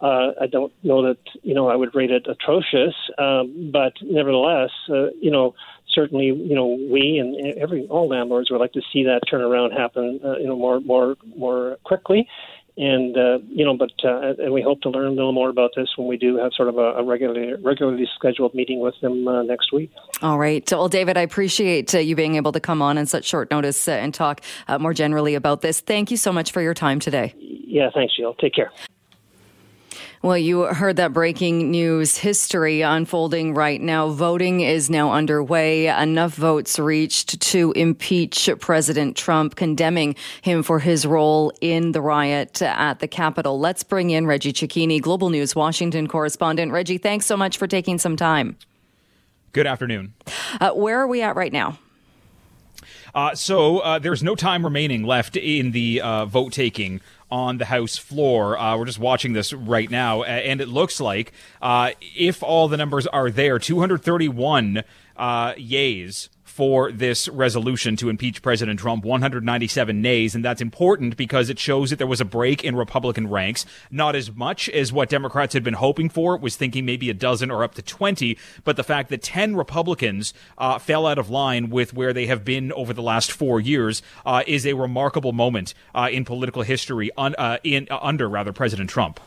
Uh, 0.00 0.32
I 0.40 0.46
don't 0.48 0.72
know 0.82 1.06
that 1.06 1.18
you 1.42 1.54
know 1.54 1.68
I 1.68 1.76
would 1.76 1.94
rate 1.94 2.10
it 2.10 2.26
atrocious, 2.26 2.94
um, 3.16 3.70
but 3.72 3.92
nevertheless, 4.02 4.70
uh, 4.90 5.10
you 5.20 5.30
know, 5.30 5.54
certainly, 5.94 6.26
you 6.26 6.54
know, 6.54 6.66
we 6.66 7.18
and 7.18 7.56
every 7.58 7.86
all 7.86 8.08
landlords 8.08 8.50
would 8.50 8.60
like 8.60 8.72
to 8.72 8.82
see 8.92 9.04
that 9.04 9.20
turnaround 9.30 9.76
happen, 9.76 10.20
uh, 10.24 10.36
you 10.38 10.46
know, 10.46 10.56
more 10.56 10.80
more 10.80 11.16
more 11.36 11.76
quickly 11.84 12.28
and 12.76 13.16
uh, 13.16 13.38
you 13.48 13.64
know, 13.64 13.76
but 13.76 13.92
uh, 14.04 14.34
and 14.38 14.52
we 14.52 14.60
hope 14.60 14.80
to 14.82 14.90
learn 14.90 15.06
a 15.06 15.10
little 15.10 15.32
more 15.32 15.48
about 15.48 15.70
this 15.76 15.88
when 15.96 16.08
we 16.08 16.16
do 16.16 16.36
have 16.36 16.52
sort 16.54 16.68
of 16.68 16.76
a, 16.76 16.94
a 16.94 17.04
regularly 17.04 17.54
regularly 17.62 18.08
scheduled 18.16 18.54
meeting 18.54 18.80
with 18.80 18.94
them 19.00 19.28
uh, 19.28 19.42
next 19.42 19.72
week. 19.72 19.92
All 20.22 20.38
right. 20.38 20.68
Well, 20.70 20.88
David, 20.88 21.16
I 21.16 21.20
appreciate 21.20 21.94
uh, 21.94 21.98
you 21.98 22.16
being 22.16 22.34
able 22.34 22.52
to 22.52 22.60
come 22.60 22.82
on 22.82 22.98
in 22.98 23.06
such 23.06 23.24
short 23.24 23.50
notice 23.50 23.86
uh, 23.86 23.92
and 23.92 24.12
talk 24.12 24.40
uh, 24.66 24.78
more 24.78 24.92
generally 24.92 25.34
about 25.34 25.60
this. 25.60 25.80
Thank 25.80 26.10
you 26.10 26.16
so 26.16 26.32
much 26.32 26.50
for 26.50 26.62
your 26.62 26.74
time 26.74 26.98
today. 26.98 27.34
Yeah, 27.38 27.90
thanks, 27.94 28.16
Jill. 28.16 28.34
Take 28.34 28.54
care. 28.54 28.72
Well, 30.24 30.38
you 30.38 30.62
heard 30.62 30.96
that 30.96 31.12
breaking 31.12 31.70
news 31.70 32.16
history 32.16 32.80
unfolding 32.80 33.52
right 33.52 33.78
now. 33.78 34.08
Voting 34.08 34.60
is 34.60 34.88
now 34.88 35.12
underway. 35.12 35.88
Enough 35.88 36.32
votes 36.32 36.78
reached 36.78 37.42
to 37.42 37.72
impeach 37.72 38.48
President 38.58 39.18
Trump, 39.18 39.54
condemning 39.54 40.16
him 40.40 40.62
for 40.62 40.78
his 40.78 41.04
role 41.04 41.52
in 41.60 41.92
the 41.92 42.00
riot 42.00 42.62
at 42.62 43.00
the 43.00 43.06
Capitol. 43.06 43.60
Let's 43.60 43.82
bring 43.82 44.08
in 44.08 44.26
Reggie 44.26 44.54
Cecchini, 44.54 44.98
Global 44.98 45.28
News 45.28 45.54
Washington 45.54 46.06
correspondent. 46.06 46.72
Reggie, 46.72 46.96
thanks 46.96 47.26
so 47.26 47.36
much 47.36 47.58
for 47.58 47.66
taking 47.66 47.98
some 47.98 48.16
time. 48.16 48.56
Good 49.52 49.66
afternoon. 49.66 50.14
Uh, 50.58 50.70
where 50.70 51.00
are 51.00 51.06
we 51.06 51.20
at 51.20 51.36
right 51.36 51.52
now? 51.52 51.78
Uh, 53.14 53.34
so 53.34 53.78
uh, 53.80 53.98
there's 53.98 54.22
no 54.22 54.34
time 54.34 54.64
remaining 54.64 55.04
left 55.04 55.36
in 55.36 55.72
the 55.72 56.00
uh, 56.00 56.24
vote 56.24 56.52
taking 56.52 57.02
on 57.30 57.58
the 57.58 57.66
House 57.66 57.96
floor. 57.96 58.58
Uh, 58.58 58.76
we're 58.76 58.84
just 58.84 58.98
watching 58.98 59.32
this 59.32 59.52
right 59.52 59.90
now, 59.90 60.22
and 60.22 60.60
it 60.60 60.68
looks 60.68 61.00
like 61.00 61.32
uh, 61.62 61.92
if 62.00 62.42
all 62.42 62.68
the 62.68 62.76
numbers 62.76 63.06
are 63.06 63.30
there, 63.30 63.58
231 63.58 64.84
uh, 65.16 65.52
yays 65.54 66.28
for 66.54 66.92
this 66.92 67.28
resolution 67.30 67.96
to 67.96 68.08
impeach 68.08 68.40
President 68.40 68.78
Trump, 68.78 69.04
197 69.04 70.00
nays, 70.00 70.36
and 70.36 70.44
that's 70.44 70.62
important 70.62 71.16
because 71.16 71.50
it 71.50 71.58
shows 71.58 71.90
that 71.90 71.96
there 71.96 72.06
was 72.06 72.20
a 72.20 72.24
break 72.24 72.62
in 72.62 72.76
Republican 72.76 73.28
ranks. 73.28 73.66
Not 73.90 74.14
as 74.14 74.32
much 74.32 74.68
as 74.68 74.92
what 74.92 75.08
Democrats 75.08 75.52
had 75.52 75.64
been 75.64 75.74
hoping 75.74 76.08
for, 76.08 76.36
was 76.36 76.54
thinking 76.54 76.86
maybe 76.86 77.10
a 77.10 77.14
dozen 77.14 77.50
or 77.50 77.64
up 77.64 77.74
to 77.74 77.82
20, 77.82 78.38
but 78.62 78.76
the 78.76 78.84
fact 78.84 79.10
that 79.10 79.20
10 79.20 79.56
Republicans 79.56 80.32
uh, 80.56 80.78
fell 80.78 81.08
out 81.08 81.18
of 81.18 81.28
line 81.28 81.70
with 81.70 81.92
where 81.92 82.12
they 82.12 82.26
have 82.26 82.44
been 82.44 82.72
over 82.74 82.92
the 82.92 83.02
last 83.02 83.32
four 83.32 83.60
years 83.60 84.00
uh, 84.24 84.44
is 84.46 84.64
a 84.64 84.74
remarkable 84.74 85.32
moment 85.32 85.74
uh, 85.92 86.08
in 86.12 86.24
political 86.24 86.62
history 86.62 87.10
un- 87.18 87.34
uh, 87.36 87.58
in 87.64 87.88
uh, 87.90 87.98
under 88.00 88.28
rather 88.28 88.52
President 88.52 88.88
Trump. 88.88 89.18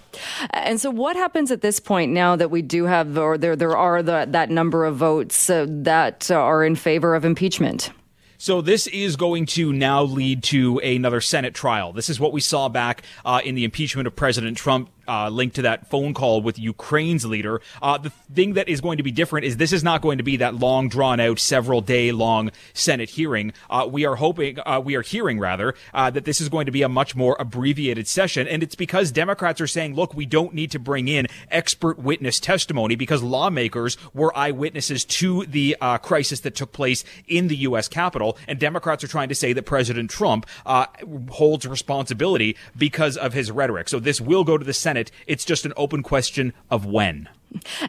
And 0.51 0.79
so, 0.79 0.89
what 0.89 1.17
happens 1.17 1.51
at 1.51 1.60
this 1.60 1.81
point 1.81 2.13
now 2.13 2.38
that 2.38 2.50
we 2.50 2.62
do 2.62 2.86
have, 2.86 3.17
or 3.17 3.38
there 3.38 3.57
there 3.57 3.75
are 3.75 4.01
the, 4.01 4.25
that 4.29 4.50
number 4.50 4.86
of 4.86 4.96
votes 4.96 5.50
uh, 5.50 5.65
that 5.67 6.31
are 6.31 6.63
in 6.63 6.75
favor 6.75 7.16
of 7.17 7.25
impeachment? 7.25 7.91
So 8.38 8.62
this 8.62 8.88
is 8.88 9.15
going 9.15 9.47
to 9.47 9.74
now 9.74 10.03
lead 10.03 10.43
to 10.43 10.77
another 10.79 11.19
Senate 11.21 11.55
trial. 11.55 11.91
This 11.91 12.07
is 12.07 12.19
what 12.19 12.31
we 12.31 12.39
saw 12.39 12.69
back 12.69 13.01
uh, 13.25 13.41
in 13.43 13.55
the 13.55 13.63
impeachment 13.63 14.07
of 14.07 14.15
President 14.15 14.55
Trump 14.55 14.89
uh, 15.07 15.29
linked 15.29 15.55
to 15.55 15.61
that 15.63 15.87
phone 15.87 16.13
call 16.13 16.41
with 16.41 16.59
Ukraine's 16.59 17.25
leader. 17.25 17.61
Uh, 17.81 17.97
the 17.97 18.09
thing 18.33 18.53
that 18.53 18.67
is 18.67 18.81
going 18.81 18.97
to 18.97 19.03
be 19.03 19.11
different 19.11 19.45
is 19.45 19.57
this 19.57 19.73
is 19.73 19.83
not 19.83 20.01
going 20.01 20.17
to 20.17 20.23
be 20.23 20.37
that 20.37 20.55
long, 20.55 20.89
drawn 20.89 21.19
out, 21.19 21.39
several 21.39 21.81
day 21.81 22.11
long 22.11 22.51
Senate 22.73 23.11
hearing. 23.11 23.53
Uh, 23.69 23.87
we 23.89 24.05
are 24.05 24.15
hoping, 24.15 24.57
uh, 24.65 24.81
we 24.83 24.95
are 24.95 25.01
hearing 25.01 25.39
rather, 25.39 25.73
uh, 25.93 26.09
that 26.09 26.25
this 26.25 26.41
is 26.41 26.49
going 26.49 26.65
to 26.65 26.71
be 26.71 26.81
a 26.81 26.89
much 26.89 27.15
more 27.15 27.35
abbreviated 27.39 28.07
session. 28.07 28.47
And 28.47 28.63
it's 28.63 28.75
because 28.75 29.11
Democrats 29.11 29.61
are 29.61 29.67
saying, 29.67 29.95
look, 29.95 30.13
we 30.13 30.25
don't 30.25 30.53
need 30.53 30.71
to 30.71 30.79
bring 30.79 31.07
in 31.07 31.27
expert 31.49 31.99
witness 31.99 32.39
testimony 32.39 32.95
because 32.95 33.23
lawmakers 33.23 33.97
were 34.13 34.35
eyewitnesses 34.37 35.05
to 35.05 35.45
the 35.45 35.75
uh, 35.81 35.97
crisis 35.97 36.41
that 36.41 36.55
took 36.55 36.71
place 36.71 37.03
in 37.27 37.47
the 37.47 37.57
U.S. 37.57 37.87
Capitol. 37.87 38.37
And 38.47 38.59
Democrats 38.59 39.03
are 39.03 39.07
trying 39.07 39.29
to 39.29 39.35
say 39.35 39.53
that 39.53 39.63
President 39.63 40.09
Trump 40.09 40.45
holds 41.29 41.65
responsibility 41.65 42.55
because 42.77 43.17
of 43.17 43.33
his 43.33 43.51
rhetoric. 43.51 43.89
So 43.89 43.99
this 43.99 44.19
will 44.19 44.43
go 44.43 44.57
to 44.57 44.65
the 44.65 44.73
Senate 44.73 44.97
Senate. 44.98 45.12
It's 45.27 45.46
just 45.46 45.66
an 45.66 45.74
open 45.77 46.04
question 46.04 46.54
of 46.70 46.86
when. 46.86 47.30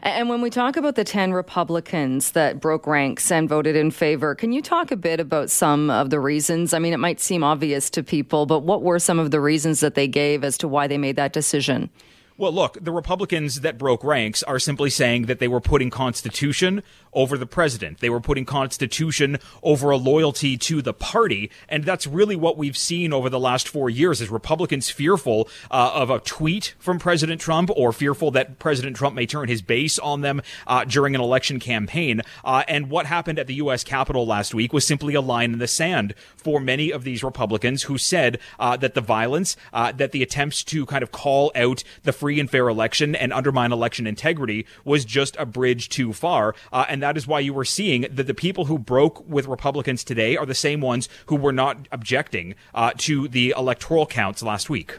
And 0.03 0.29
when 0.29 0.41
we 0.41 0.49
talk 0.49 0.77
about 0.77 0.95
the 0.95 1.03
10 1.03 1.33
Republicans 1.33 2.31
that 2.31 2.61
broke 2.61 2.87
ranks 2.87 3.31
and 3.31 3.49
voted 3.49 3.75
in 3.75 3.91
favor, 3.91 4.33
can 4.35 4.53
you 4.53 4.61
talk 4.61 4.91
a 4.91 4.95
bit 4.95 5.19
about 5.19 5.49
some 5.49 5.89
of 5.89 6.11
the 6.11 6.19
reasons? 6.19 6.73
I 6.73 6.79
mean, 6.79 6.93
it 6.93 6.99
might 6.99 7.19
seem 7.19 7.43
obvious 7.43 7.89
to 7.91 8.03
people, 8.03 8.45
but 8.45 8.59
what 8.59 8.83
were 8.83 8.99
some 8.99 9.19
of 9.19 9.31
the 9.31 9.41
reasons 9.41 9.81
that 9.81 9.95
they 9.95 10.07
gave 10.07 10.43
as 10.43 10.57
to 10.59 10.67
why 10.67 10.87
they 10.87 10.97
made 10.97 11.17
that 11.17 11.33
decision? 11.33 11.89
Well, 12.37 12.53
look, 12.53 12.77
the 12.79 12.93
Republicans 12.93 13.61
that 13.61 13.77
broke 13.77 14.01
ranks 14.01 14.43
are 14.43 14.59
simply 14.59 14.89
saying 14.89 15.25
that 15.25 15.39
they 15.39 15.49
were 15.49 15.59
putting 15.59 15.89
Constitution 15.89 16.81
over 17.13 17.37
the 17.37 17.45
president. 17.45 17.99
They 17.99 18.09
were 18.09 18.19
putting 18.19 18.45
Constitution 18.45 19.37
over 19.63 19.89
a 19.89 19.97
loyalty 19.97 20.57
to 20.57 20.81
the 20.81 20.93
party. 20.93 21.51
And 21.67 21.83
that's 21.83 22.07
really 22.07 22.35
what 22.35 22.57
we've 22.57 22.77
seen 22.77 23.13
over 23.13 23.29
the 23.29 23.39
last 23.39 23.67
four 23.67 23.89
years 23.89 24.21
is 24.21 24.29
Republicans 24.29 24.89
fearful 24.89 25.49
uh, 25.71 25.91
of 25.93 26.09
a 26.09 26.19
tweet 26.19 26.75
from 26.79 26.99
President 26.99 27.41
Trump 27.41 27.69
or 27.75 27.91
fearful 27.91 28.31
that 28.31 28.59
President 28.59 28.95
Trump 28.95 29.15
may 29.15 29.25
turn 29.25 29.47
his 29.47 29.61
base 29.61 29.99
on 29.99 30.21
them 30.21 30.41
uh, 30.67 30.83
during 30.85 31.15
an 31.15 31.21
election 31.21 31.59
campaign. 31.59 32.21
Uh, 32.43 32.63
and 32.67 32.89
what 32.89 33.05
happened 33.05 33.39
at 33.39 33.47
the 33.47 33.55
U.S. 33.55 33.83
Capitol 33.83 34.25
last 34.25 34.53
week 34.53 34.73
was 34.73 34.85
simply 34.85 35.13
a 35.13 35.21
line 35.21 35.53
in 35.53 35.59
the 35.59 35.67
sand 35.67 36.13
for 36.37 36.59
many 36.59 36.91
of 36.91 37.03
these 37.03 37.23
Republicans 37.23 37.83
who 37.83 37.97
said 37.97 38.39
uh, 38.59 38.77
that 38.77 38.93
the 38.93 39.01
violence, 39.01 39.55
uh, 39.73 39.91
that 39.91 40.11
the 40.11 40.23
attempts 40.23 40.63
to 40.63 40.85
kind 40.85 41.03
of 41.03 41.11
call 41.11 41.51
out 41.55 41.83
the 42.03 42.11
free 42.11 42.39
and 42.39 42.49
fair 42.49 42.67
election 42.67 43.15
and 43.15 43.33
undermine 43.33 43.71
election 43.71 44.07
integrity 44.07 44.65
was 44.83 45.05
just 45.05 45.35
a 45.37 45.45
bridge 45.45 45.89
too 45.89 46.13
far. 46.13 46.55
Uh, 46.71 46.85
and 46.99 47.03
that 47.03 47.15
is 47.15 47.25
why 47.25 47.39
you 47.39 47.53
were 47.53 47.63
seeing 47.63 48.01
that 48.11 48.27
the 48.27 48.33
people 48.33 48.65
who 48.65 48.77
broke 48.77 49.25
with 49.25 49.47
Republicans 49.47 50.03
today 50.03 50.35
are 50.35 50.45
the 50.45 50.53
same 50.53 50.81
ones 50.81 51.07
who 51.27 51.37
were 51.37 51.53
not 51.53 51.87
objecting 51.93 52.55
uh, 52.75 52.91
to 52.97 53.29
the 53.29 53.53
electoral 53.57 54.05
counts 54.05 54.43
last 54.43 54.69
week. 54.69 54.97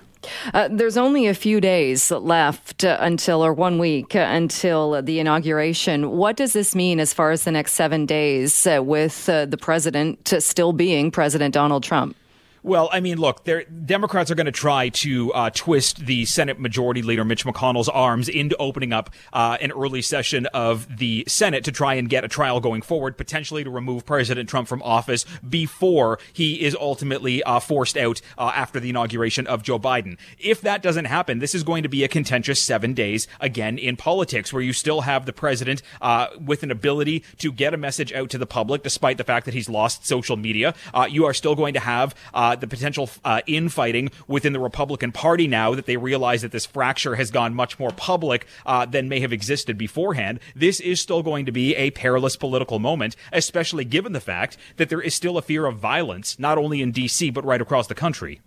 Uh, 0.55 0.67
there's 0.71 0.97
only 0.97 1.27
a 1.27 1.35
few 1.35 1.61
days 1.61 2.11
left 2.11 2.85
uh, 2.85 2.97
until, 3.01 3.45
or 3.45 3.53
one 3.53 3.79
week 3.79 4.17
uh, 4.17 4.21
until 4.21 5.03
the 5.03 5.21
inauguration. 5.21 6.13
What 6.13 6.39
does 6.39 6.55
this 6.55 6.75
mean 6.75 7.01
as 7.01 7.13
far 7.13 7.33
as 7.33 7.45
the 7.45 7.53
next 7.53 7.75
seven 7.75 8.07
days 8.07 8.67
uh, 8.67 8.83
with 8.83 9.27
the 9.27 9.59
president 9.61 10.33
still 10.39 10.73
being 10.73 11.11
President 11.11 11.53
Donald 11.53 11.83
Trump? 11.83 12.17
Well, 12.63 12.91
I 12.93 13.01
mean, 13.01 13.17
look, 13.17 13.47
Democrats 13.87 14.31
are 14.31 14.35
going 14.35 14.45
to 14.45 14.53
try 14.53 14.91
to 14.91 15.33
uh, 15.33 15.51
twist 15.51 16.05
the 16.05 16.27
Senate 16.27 16.61
Majority 16.61 17.01
Leader 17.01 17.25
Mitch 17.25 17.47
McConnell's 17.47 17.89
arms 17.89 18.29
into 18.29 18.55
opening 18.59 18.93
up 18.93 19.09
uh, 19.33 19.57
an 19.63 19.73
early 19.73 20.03
session 20.03 20.45
of 20.53 20.99
the 20.99 21.25
Senate 21.27 21.65
to 21.65 21.73
try 21.73 21.95
and 21.95 22.11
get 22.11 22.23
a 22.23 22.29
trial 22.29 22.61
going 22.61 22.83
forward, 22.83 23.17
potentially 23.17 23.65
to 23.65 23.71
remove 23.71 24.05
President 24.05 24.47
Trump 24.47 24.69
from 24.69 24.83
office 24.83 25.25
before 25.49 26.19
he 26.35 26.61
is 26.61 26.77
ultimately 26.79 27.43
uh, 27.45 27.61
forced 27.61 27.97
out 27.97 28.21
uh, 28.37 28.53
after 28.55 28.79
the 28.79 28.91
inauguration 28.91 29.47
of 29.47 29.63
Joe 29.63 29.79
Biden. 29.79 30.19
If 30.39 30.61
that 30.61 30.83
doesn't 30.83 31.07
happen, 31.07 31.39
this 31.39 31.55
is 31.55 31.63
going 31.63 31.83
to 31.83 31.89
be 31.89 32.05
a 32.05 32.09
contentious 32.09 32.61
seven 32.61 32.93
days 32.93 33.27
again 33.41 33.79
in 33.79 33.97
politics, 33.97 34.53
where 34.53 34.63
you 34.63 34.75
still 34.75 35.01
have 35.03 35.25
the 35.25 35.33
president 35.33 35.81
uh, 36.03 36.27
with 36.39 36.63
an 36.63 36.71
ability 36.71 37.25
to 37.39 37.53
get 37.53 37.73
a 37.73 37.79
message 37.79 38.13
out 38.13 38.29
to 38.31 38.39
the 38.39 38.47
public, 38.47 38.83
despite 38.83 39.17
the 39.17 39.25
fact 39.25 39.47
that 39.47 39.55
he's 39.55 39.71
lost 39.71 40.07
social 40.07 40.37
media. 40.37 40.75
Uh, 40.93 41.07
you 41.11 41.25
are 41.25 41.33
still 41.33 41.55
going 41.55 41.73
to 41.73 41.81
have 41.81 42.15
uh, 42.51 42.57
the 42.57 42.67
potential 42.67 43.09
uh, 43.25 43.41
infighting 43.47 44.11
within 44.27 44.53
the 44.53 44.61
Republican 44.61 45.13
Party 45.13 45.47
now 45.47 45.75
that 45.75 45.87
they 45.87 45.97
realize 45.97 46.43
that 46.43 46.53
this 46.53 46.67
fracture 46.67 47.17
has 47.17 47.31
gone 47.31 47.55
much 47.55 47.79
more 47.79 47.91
public 47.91 48.47
uh, 48.67 48.85
than 48.87 49.09
may 49.09 49.21
have 49.21 49.33
existed 49.33 49.79
beforehand. 49.79 50.41
This 50.55 50.81
is 50.81 51.01
still 51.01 51.23
going 51.23 51.47
to 51.47 51.53
be 51.53 51.75
a 51.77 51.91
perilous 51.93 52.37
political 52.37 52.79
moment, 52.79 53.17
especially 53.33 53.85
given 53.85 54.13
the 54.13 54.21
fact 54.21 54.57
that 54.77 54.89
there 54.89 55.01
is 55.01 55.15
still 55.15 55.39
a 55.39 55.43
fear 55.43 55.67
of 55.67 55.79
violence, 55.79 56.39
not 56.39 56.59
only 56.59 56.83
in 56.83 56.93
D.C., 56.93 57.31
but 57.31 57.45
right 57.45 57.61
across 57.61 57.87
the 57.87 57.95
country. 57.95 58.41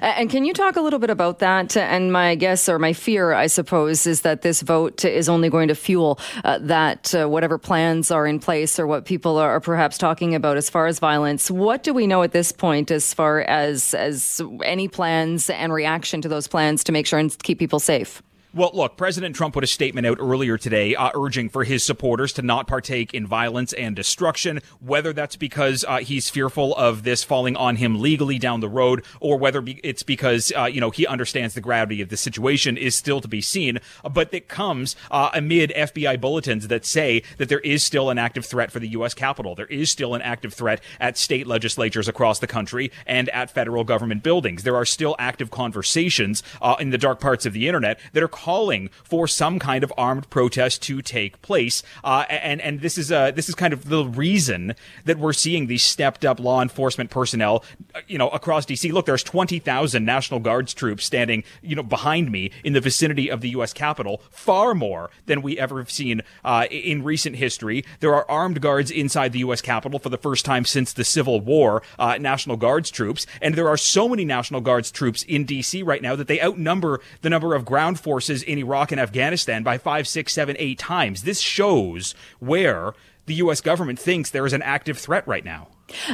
And 0.00 0.30
can 0.30 0.44
you 0.44 0.52
talk 0.52 0.76
a 0.76 0.80
little 0.80 0.98
bit 0.98 1.10
about 1.10 1.38
that? 1.40 1.76
And 1.76 2.12
my 2.12 2.34
guess 2.34 2.68
or 2.68 2.78
my 2.78 2.92
fear, 2.92 3.32
I 3.32 3.46
suppose, 3.46 4.06
is 4.06 4.22
that 4.22 4.42
this 4.42 4.62
vote 4.62 5.04
is 5.04 5.28
only 5.28 5.48
going 5.48 5.68
to 5.68 5.74
fuel 5.74 6.18
uh, 6.44 6.58
that 6.62 7.14
uh, 7.14 7.28
whatever 7.28 7.58
plans 7.58 8.10
are 8.10 8.26
in 8.26 8.38
place 8.38 8.78
or 8.78 8.86
what 8.86 9.04
people 9.04 9.38
are 9.38 9.60
perhaps 9.60 9.98
talking 9.98 10.34
about 10.34 10.56
as 10.56 10.70
far 10.70 10.86
as 10.86 10.98
violence. 10.98 11.50
What 11.50 11.82
do 11.82 11.94
we 11.94 12.06
know 12.06 12.22
at 12.22 12.32
this 12.32 12.52
point 12.52 12.90
as 12.90 13.12
far 13.14 13.40
as 13.40 13.94
as 13.94 14.40
any 14.64 14.88
plans 14.88 15.50
and 15.50 15.72
reaction 15.72 16.22
to 16.22 16.28
those 16.28 16.48
plans 16.48 16.84
to 16.84 16.92
make 16.92 17.06
sure 17.06 17.18
and 17.18 17.36
keep 17.42 17.58
people 17.58 17.80
safe? 17.80 18.22
Well, 18.54 18.70
look, 18.74 18.98
President 18.98 19.34
Trump 19.34 19.54
put 19.54 19.64
a 19.64 19.66
statement 19.66 20.06
out 20.06 20.18
earlier 20.20 20.58
today 20.58 20.94
uh, 20.94 21.10
urging 21.14 21.48
for 21.48 21.64
his 21.64 21.82
supporters 21.82 22.34
to 22.34 22.42
not 22.42 22.66
partake 22.66 23.14
in 23.14 23.26
violence 23.26 23.72
and 23.72 23.96
destruction, 23.96 24.60
whether 24.78 25.14
that's 25.14 25.36
because 25.36 25.86
uh, 25.88 26.00
he's 26.00 26.28
fearful 26.28 26.76
of 26.76 27.02
this 27.02 27.24
falling 27.24 27.56
on 27.56 27.76
him 27.76 27.98
legally 27.98 28.38
down 28.38 28.60
the 28.60 28.68
road 28.68 29.06
or 29.20 29.38
whether 29.38 29.62
be- 29.62 29.80
it's 29.82 30.02
because, 30.02 30.52
uh, 30.54 30.66
you 30.66 30.82
know, 30.82 30.90
he 30.90 31.06
understands 31.06 31.54
the 31.54 31.62
gravity 31.62 32.02
of 32.02 32.10
the 32.10 32.16
situation 32.18 32.76
is 32.76 32.94
still 32.94 33.22
to 33.22 33.28
be 33.28 33.40
seen. 33.40 33.78
But 34.02 34.34
it 34.34 34.48
comes 34.48 34.96
uh, 35.10 35.30
amid 35.32 35.70
FBI 35.70 36.20
bulletins 36.20 36.68
that 36.68 36.84
say 36.84 37.22
that 37.38 37.48
there 37.48 37.60
is 37.60 37.82
still 37.82 38.10
an 38.10 38.18
active 38.18 38.44
threat 38.44 38.70
for 38.70 38.80
the 38.80 38.88
U.S. 38.88 39.14
Capitol. 39.14 39.54
There 39.54 39.64
is 39.64 39.90
still 39.90 40.14
an 40.14 40.20
active 40.20 40.52
threat 40.52 40.82
at 41.00 41.16
state 41.16 41.46
legislatures 41.46 42.06
across 42.06 42.38
the 42.38 42.46
country 42.46 42.92
and 43.06 43.30
at 43.30 43.50
federal 43.50 43.84
government 43.84 44.22
buildings. 44.22 44.62
There 44.62 44.76
are 44.76 44.84
still 44.84 45.16
active 45.18 45.50
conversations 45.50 46.42
uh, 46.60 46.76
in 46.78 46.90
the 46.90 46.98
dark 46.98 47.18
parts 47.18 47.46
of 47.46 47.54
the 47.54 47.66
internet 47.66 47.98
that 48.12 48.22
are 48.22 48.28
calling 48.42 48.90
for 49.04 49.28
some 49.28 49.60
kind 49.60 49.84
of 49.84 49.92
armed 49.96 50.28
protest 50.28 50.82
to 50.82 51.00
take 51.00 51.40
place. 51.42 51.84
Uh, 52.02 52.24
and 52.28 52.60
and 52.60 52.80
this 52.80 52.98
is 52.98 53.12
uh, 53.12 53.30
this 53.30 53.48
is 53.48 53.54
kind 53.54 53.72
of 53.72 53.88
the 53.88 54.04
reason 54.04 54.74
that 55.04 55.16
we're 55.16 55.32
seeing 55.32 55.68
these 55.68 55.84
stepped 55.84 56.24
up 56.24 56.40
law 56.40 56.60
enforcement 56.60 57.08
personnel, 57.08 57.64
uh, 57.94 58.00
you 58.08 58.18
know, 58.18 58.28
across 58.30 58.66
DC. 58.66 58.92
Look, 58.92 59.06
there's 59.06 59.22
20,000 59.22 60.04
National 60.04 60.40
Guards 60.40 60.74
troops 60.74 61.04
standing, 61.04 61.44
you 61.62 61.76
know, 61.76 61.84
behind 61.84 62.32
me 62.32 62.50
in 62.64 62.72
the 62.72 62.80
vicinity 62.80 63.30
of 63.30 63.42
the 63.42 63.50
U.S. 63.50 63.72
Capitol, 63.72 64.20
far 64.30 64.74
more 64.74 65.10
than 65.26 65.40
we 65.40 65.56
ever 65.56 65.78
have 65.78 65.90
seen 65.90 66.22
uh, 66.44 66.66
in 66.68 67.04
recent 67.04 67.36
history. 67.36 67.84
There 68.00 68.12
are 68.12 68.28
armed 68.28 68.60
guards 68.60 68.90
inside 68.90 69.32
the 69.32 69.40
U.S. 69.40 69.60
Capitol 69.60 70.00
for 70.00 70.08
the 70.08 70.18
first 70.18 70.44
time 70.44 70.64
since 70.64 70.92
the 70.92 71.04
Civil 71.04 71.40
War, 71.40 71.82
uh, 71.96 72.18
National 72.18 72.56
Guards 72.56 72.90
troops, 72.90 73.24
and 73.40 73.54
there 73.54 73.68
are 73.68 73.76
so 73.76 74.08
many 74.08 74.24
National 74.24 74.60
Guards 74.60 74.90
troops 74.90 75.22
in 75.22 75.46
DC 75.46 75.86
right 75.86 76.02
now 76.02 76.16
that 76.16 76.26
they 76.26 76.42
outnumber 76.42 77.00
the 77.20 77.30
number 77.30 77.54
of 77.54 77.64
ground 77.64 78.00
forces 78.00 78.31
in 78.40 78.58
Iraq 78.58 78.92
and 78.92 79.00
Afghanistan 79.00 79.64
by 79.64 79.78
five, 79.78 80.06
six, 80.06 80.32
seven, 80.32 80.54
eight 80.60 80.78
times. 80.78 81.24
This 81.24 81.40
shows 81.40 82.14
where 82.38 82.94
the 83.26 83.34
U.S. 83.34 83.60
government 83.60 83.98
thinks 83.98 84.30
there 84.30 84.46
is 84.46 84.52
an 84.52 84.62
active 84.62 84.96
threat 84.96 85.26
right 85.26 85.44
now. 85.44 85.66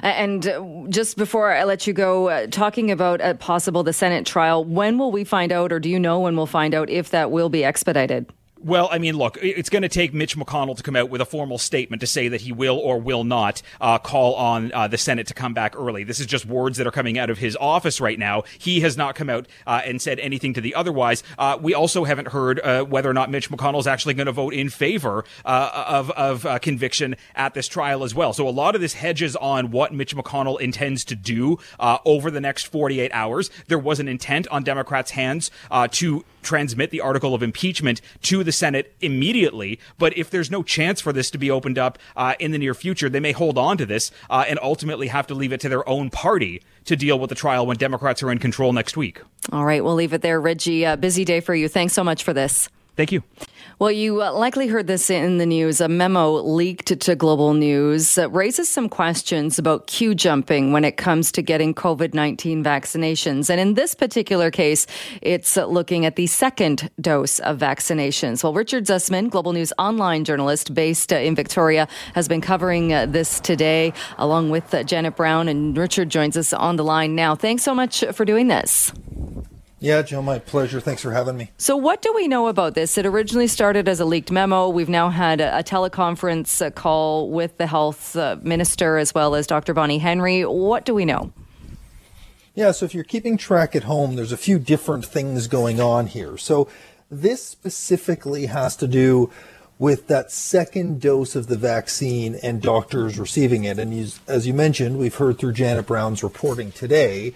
And 0.03 0.49
uh, 0.49 0.63
just 0.89 1.17
before 1.17 1.53
I 1.53 1.65
let 1.65 1.87
you 1.87 1.93
go, 1.93 2.29
uh, 2.29 2.47
talking 2.49 2.91
about 2.91 3.21
a 3.21 3.35
possible 3.35 3.83
the 3.83 3.93
Senate 3.93 4.27
trial, 4.27 4.65
when 4.65 4.99
will 4.99 5.13
we 5.13 5.25
find 5.25 5.53
out, 5.53 5.73
or 5.73 5.79
do 5.79 5.89
you 5.89 6.01
know 6.01 6.21
when 6.21 6.37
we'll 6.37 6.47
find 6.47 6.75
out 6.75 6.91
if 6.91 7.11
that 7.11 7.31
will 7.31 7.49
be 7.49 7.65
expedited? 7.65 8.27
Well, 8.61 8.89
I 8.91 8.99
mean, 8.99 9.17
look, 9.17 9.39
it's 9.41 9.71
going 9.71 9.83
to 9.83 9.89
take 9.89 10.13
Mitch 10.13 10.37
McConnell 10.37 10.77
to 10.77 10.83
come 10.83 10.97
out 10.97 11.11
with 11.11 11.21
a 11.21 11.25
formal 11.25 11.59
statement 11.59 12.01
to 12.01 12.09
say 12.09 12.27
that 12.29 12.41
he 12.41 12.51
will 12.51 12.77
or 12.77 12.99
will 12.99 13.23
not 13.23 13.63
uh, 13.81 13.99
call 13.99 14.35
on 14.35 14.73
uh, 14.73 14.89
the 14.89 14.99
Senate 14.99 15.29
to 15.29 15.35
come 15.35 15.55
back 15.55 15.77
early. 15.77 16.03
This 16.03 16.19
is 16.19 16.27
just 16.27 16.45
words 16.45 16.77
that 16.79 16.87
are 16.87 16.91
coming 16.91 17.19
out 17.19 17.31
of 17.31 17.39
his 17.39 17.57
office 17.61 18.01
right 18.01 18.19
now. 18.19 18.43
He 18.59 18.81
has 18.81 18.97
not 18.97 19.15
come 19.15 19.31
out 19.31 19.47
uh, 19.67 19.83
and 19.85 20.03
said 20.03 20.19
anything 20.19 20.55
to 20.55 20.61
the 20.61 20.75
otherwise. 20.75 21.23
Uh, 21.39 21.57
we 21.61 21.73
also 21.73 22.03
haven't 22.03 22.29
heard 22.29 22.59
uh, 22.61 22.83
whether 22.83 23.09
or 23.09 23.15
not 23.15 23.31
Mitch 23.31 23.49
McConnell 23.49 23.79
is 23.79 23.87
actually 23.87 24.15
going 24.15 24.27
to 24.27 24.33
vote 24.33 24.55
in 24.55 24.71
favor 24.71 25.25
uh, 25.45 25.85
of, 25.87 26.11
of 26.13 26.61
conviction 26.61 27.15
at 27.37 27.55
this 27.55 27.69
trial 27.69 28.03
as 28.03 28.13
well. 28.13 28.33
So 28.33 28.49
a 28.49 28.51
lot 28.51 28.75
of 28.75 28.81
this 28.81 28.95
hedges 28.95 29.37
on 29.37 29.71
what 29.71 29.95
Mitch 29.95 30.17
McConnell 30.17 30.61
intends 30.61 31.05
to 31.07 31.15
do 31.15 31.59
over 31.79 32.31
the 32.31 32.41
next 32.41 32.65
48 32.65 33.13
hours. 33.13 33.51
There 33.69 33.79
was 33.79 34.01
an 34.01 34.09
intent 34.09 34.49
on 34.49 34.65
Democrats' 34.65 35.13
hands 35.13 35.51
to 35.93 36.25
transmit 36.43 36.91
the 36.91 37.01
article 37.01 37.35
of 37.35 37.43
impeachment 37.43 38.01
to 38.23 38.43
the 38.49 38.53
Senate 38.53 38.97
immediately. 39.03 39.79
But 39.99 40.17
if 40.17 40.31
there's 40.31 40.51
no 40.51 40.63
chance 40.63 41.03
for 41.03 41.13
this 41.13 41.31
to 41.33 41.39
be 41.39 41.51
opened 41.51 41.77
up 41.77 41.99
uh, 42.17 42.35
in 42.41 42.51
the 42.51 42.59
near 42.59 42.73
future, 42.73 43.11
they 43.11 43.21
may 43.21 43.33
hold 43.33 43.59
on 43.59 43.77
to 43.77 43.85
this 43.85 44.11
uh, 44.31 44.47
and 44.49 44.59
ultimately 44.63 45.09
have 45.09 45.27
to 45.27 45.35
leave 45.35 45.53
it 45.53 45.61
to 45.61 45.69
their 45.69 45.87
own 45.87 46.09
party 46.09 46.63
to 46.87 46.97
deal 46.97 47.19
with 47.19 47.29
the 47.29 47.35
trial 47.37 47.67
when 47.67 47.77
Democrats 47.77 48.23
are 48.23 48.33
in 48.33 48.39
control 48.39 48.73
next 48.73 48.97
week. 48.97 49.21
All 49.53 49.67
right, 49.67 49.85
we'll 49.85 49.95
leave 49.95 50.15
it 50.15 50.23
there, 50.23 50.41
Reggie. 50.41 50.87
Uh, 50.87 50.97
busy 50.97 51.27
day 51.27 51.41
for 51.41 51.55
you. 51.55 51.69
Thanks 51.69 51.93
so 51.93 52.03
much 52.03 52.25
for 52.25 52.33
this. 52.33 52.71
Thank 52.99 53.13
you. 53.13 53.23
Well, 53.79 53.93
you 53.93 54.25
uh, 54.25 54.33
likely 54.33 54.67
heard 54.67 54.89
this 54.89 55.09
in 55.09 55.39
the 55.39 55.47
news. 55.47 55.81
A 55.81 55.89
memo 55.89 56.33
leaked 56.33 56.99
to 56.99 57.15
Global 57.15 57.55
News 57.55 58.17
that 58.17 58.29
raises 58.31 58.69
some 58.69 58.89
questions 58.89 59.57
about 59.57 59.87
queue 59.87 60.17
jumping 60.17 60.73
when 60.73 60.85
it 60.85 60.97
comes 60.97 61.31
to 61.31 61.41
getting 61.41 61.75
COVID 61.75 62.13
19 62.13 62.65
vaccinations. 62.65 63.51
And 63.51 63.61
in 63.61 63.75
this 63.75 63.95
particular 63.95 64.51
case, 64.51 64.89
it's 65.23 65.57
looking 65.57 66.07
at 66.07 66.17
the 66.17 66.27
second 66.27 66.91
dose 67.01 67.39
of 67.39 67.59
vaccinations. 67.61 68.43
Well, 68.43 68.53
Richard 68.53 68.87
Zussman, 68.87 69.31
Global 69.31 69.53
News 69.53 69.73
online 69.79 70.25
journalist 70.25 70.75
based 70.75 71.13
uh, 71.13 71.19
in 71.19 71.37
Victoria, 71.37 71.87
has 72.17 72.27
been 72.27 72.41
covering 72.41 72.93
uh, 72.93 73.07
this 73.07 73.39
today 73.39 73.93
along 74.17 74.51
with 74.51 74.75
Janet 74.87 75.15
Brown. 75.15 75.47
And 75.47 75.79
Richard 75.79 76.09
joins 76.09 76.37
us 76.37 76.53
on 76.53 76.75
the 76.75 76.85
line 76.85 77.15
now. 77.15 77.37
Thanks 77.37 77.63
so 77.63 77.77
much 77.77 78.05
for 78.11 78.25
doing 78.25 78.49
this. 78.49 78.93
Yeah, 79.81 80.03
Joe, 80.03 80.23
my 80.23 80.41
pleasure. 80.41 80.81
Thanks 80.81 81.03
for 81.03 81.13
having 81.13 81.37
me. 81.37 81.53
So, 81.57 81.77
what 81.77 82.03
do 82.03 82.13
we 82.13 82.27
know 82.27 82.49
about 82.49 82.75
this? 82.75 82.99
It 82.99 83.07
originally 83.07 83.47
started 83.47 83.89
as 83.89 84.01
a 84.01 84.05
leaked 84.05 84.33
memo. 84.33 84.69
We've 84.69 84.89
now 84.89 85.09
had 85.09 85.41
a, 85.41 85.59
a 85.59 85.63
teleconference 85.63 86.65
a 86.65 86.73
call 86.73 87.31
with 87.31 87.59
the 87.59 87.67
health 87.69 88.17
uh, 88.17 88.37
minister 88.43 88.99
as 88.99 89.15
well 89.15 89.37
as 89.37 89.47
Dr. 89.47 89.75
Bonnie 89.75 89.99
Henry. 89.99 90.45
What 90.45 90.85
do 90.85 90.95
we 90.95 91.05
know? 91.05 91.33
Yeah, 92.57 92.73
so 92.73 92.87
if 92.87 92.95
you're 92.95 93.05
keeping 93.05 93.37
track 93.37 93.77
at 93.77 93.85
home, 93.85 94.17
there's 94.17 94.33
a 94.33 94.37
few 94.37 94.59
different 94.59 95.05
things 95.05 95.47
going 95.47 95.81
on 95.81 96.09
here. 96.09 96.37
So, 96.37 96.69
this 97.09 97.45
specifically 97.45 98.47
has 98.47 98.75
to 98.77 98.89
do 98.89 99.31
with 99.79 100.09
that 100.09 100.33
second 100.33 101.01
dose 101.01 101.37
of 101.37 101.47
the 101.47 101.57
vaccine 101.57 102.35
and 102.43 102.61
doctors 102.61 103.17
receiving 103.17 103.63
it. 103.63 103.79
And 103.79 104.13
as 104.27 104.45
you 104.45 104.53
mentioned, 104.53 104.99
we've 104.99 105.15
heard 105.15 105.39
through 105.39 105.53
Janet 105.53 105.87
Brown's 105.87 106.25
reporting 106.25 106.73
today 106.73 107.33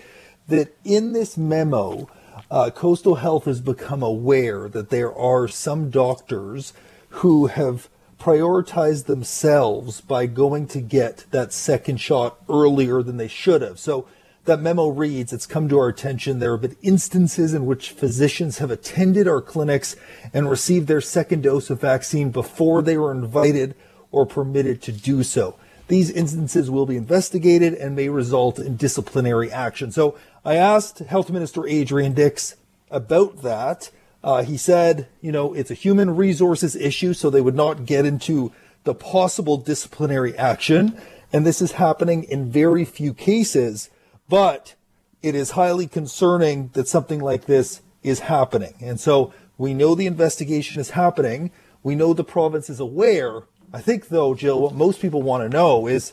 that 0.49 0.77
in 0.85 1.13
this 1.13 1.37
memo, 1.37 2.09
uh, 2.53 2.69
Coastal 2.69 3.15
Health 3.15 3.47
has 3.47 3.63
become 3.63 4.03
aware 4.03 4.69
that 4.69 4.91
there 4.91 5.13
are 5.13 5.49
some 5.49 5.89
doctors 5.89 6.75
who 7.09 7.47
have 7.47 7.89
prioritized 8.21 9.07
themselves 9.07 10.03
by 10.03 10.27
going 10.27 10.67
to 10.67 10.83
get 10.83 11.25
that 11.31 11.55
second 11.55 11.97
shot 11.97 12.37
earlier 12.51 13.03
than 13.03 13.17
they 13.17 13.27
should 13.27 13.63
have. 13.63 13.79
So 13.79 14.07
that 14.45 14.61
memo 14.61 14.89
reads, 14.89 15.33
it's 15.33 15.47
come 15.47 15.67
to 15.71 15.79
our 15.79 15.89
attention 15.89 16.41
there 16.41 16.53
have 16.53 16.61
been 16.61 16.77
instances 16.83 17.55
in 17.55 17.65
which 17.65 17.93
physicians 17.93 18.59
have 18.59 18.71
attended 18.71 19.27
our 19.27 19.41
clinics 19.41 19.97
and 20.35 20.51
received 20.51 20.89
their 20.89 21.01
second 21.01 21.45
dose 21.45 21.71
of 21.71 21.81
vaccine 21.81 22.31
before 22.31 22.83
they 22.83 22.99
were 22.99 23.13
invited 23.13 23.75
or 24.11 24.27
permitted 24.27 24.83
to 24.83 24.93
do 24.93 25.23
so. 25.23 25.57
These 25.89 26.11
instances 26.11 26.71
will 26.71 26.87
be 26.87 26.97
investigated 26.97 27.75
and 27.75 27.97
may 27.97 28.09
result 28.09 28.59
in 28.59 28.77
disciplinary 28.77 29.51
action. 29.51 29.91
So 29.91 30.17
I 30.45 30.57
asked 30.57 30.99
Health 30.99 31.31
Minister 31.31 31.67
Adrian 31.67 32.15
Dix 32.15 32.57
about 32.91 33.43
that. 33.43 33.91
Uh, 34.25 34.43
he 34.43 34.57
said, 34.57 35.09
you 35.21 35.31
know, 35.31 35.55
it's 35.55 35.71
a 35.71 35.75
human 35.75 36.17
resources 36.17 36.75
issue, 36.75 37.13
so 37.13 37.31
they 37.31 37.41
would 37.41 37.55
not 37.55 37.87
get 37.87 38.05
into 38.05 38.53
the 38.85 38.95
possible 38.95 39.57
disciplinary 39.57 40.37
action. 40.37 41.01
And 41.33 41.47
this 41.47 41.63
is 41.63 41.73
happening 41.73 42.25
in 42.25 42.51
very 42.51 42.85
few 42.85 43.15
cases, 43.15 43.89
but 44.29 44.75
it 45.23 45.35
is 45.37 45.53
highly 45.53 45.87
concerning 45.87 46.71
that 46.73 46.89
something 46.89 47.21
like 47.21 47.47
this 47.47 47.81
is 48.03 48.21
happening. 48.21 48.75
And 48.81 48.99
so 48.99 49.33
we 49.57 49.75
know 49.75 49.95
the 49.95 50.07
investigation 50.07 50.81
is 50.81 50.91
happening. 50.91 51.53
We 51.85 51.95
know 51.95 52.13
the 52.13 52.25
province 52.25 52.69
is 52.69 52.81
aware. 52.81 53.43
I 53.73 53.81
think, 53.81 54.09
though, 54.09 54.35
Jill, 54.35 54.61
what 54.61 54.75
most 54.75 55.01
people 55.01 55.23
want 55.23 55.45
to 55.45 55.57
know 55.57 55.87
is 55.87 56.13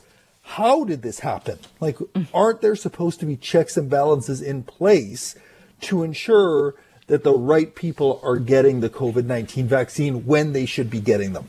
how 0.49 0.83
did 0.83 1.03
this 1.03 1.19
happen? 1.19 1.59
Like, 1.79 1.99
aren't 2.33 2.61
there 2.61 2.75
supposed 2.75 3.19
to 3.19 3.27
be 3.27 3.35
checks 3.35 3.77
and 3.77 3.87
balances 3.87 4.41
in 4.41 4.63
place 4.63 5.35
to 5.81 6.01
ensure 6.01 6.73
that 7.05 7.23
the 7.23 7.33
right 7.33 7.75
people 7.75 8.19
are 8.23 8.37
getting 8.37 8.79
the 8.79 8.89
COVID 8.89 9.25
19 9.25 9.67
vaccine 9.67 10.25
when 10.25 10.53
they 10.53 10.65
should 10.65 10.89
be 10.89 10.99
getting 10.99 11.33
them? 11.33 11.47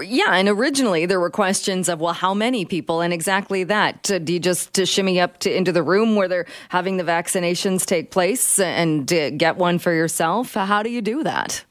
Yeah, 0.00 0.34
and 0.34 0.48
originally 0.48 1.04
there 1.04 1.18
were 1.18 1.30
questions 1.30 1.88
of, 1.88 2.00
well, 2.00 2.12
how 2.12 2.32
many 2.32 2.64
people? 2.64 3.00
And 3.00 3.12
exactly 3.12 3.64
that. 3.64 4.08
Uh, 4.08 4.20
do 4.20 4.34
you 4.34 4.38
just 4.38 4.72
to 4.74 4.86
shimmy 4.86 5.20
up 5.20 5.38
to, 5.40 5.52
into 5.52 5.72
the 5.72 5.82
room 5.82 6.14
where 6.14 6.28
they're 6.28 6.46
having 6.68 6.98
the 6.98 7.04
vaccinations 7.04 7.84
take 7.84 8.12
place 8.12 8.60
and 8.60 9.12
uh, 9.12 9.30
get 9.30 9.56
one 9.56 9.80
for 9.80 9.92
yourself? 9.92 10.54
How 10.54 10.84
do 10.84 10.90
you 10.90 11.02
do 11.02 11.24
that? 11.24 11.64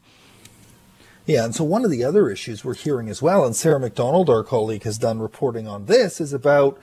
Yeah, 1.32 1.46
and 1.46 1.56
so 1.56 1.64
one 1.64 1.86
of 1.86 1.92
the 1.92 2.04
other 2.04 2.30
issues 2.30 2.66
we're 2.66 2.74
hearing 2.74 3.08
as 3.08 3.22
well, 3.22 3.46
and 3.46 3.56
Sarah 3.56 3.80
McDonald, 3.80 4.30
our 4.30 4.44
colleague, 4.44 4.84
has 4.84 4.98
done 4.98 5.20
reporting 5.20 5.66
on 5.66 5.86
this, 5.86 6.20
is 6.20 6.34
about, 6.34 6.78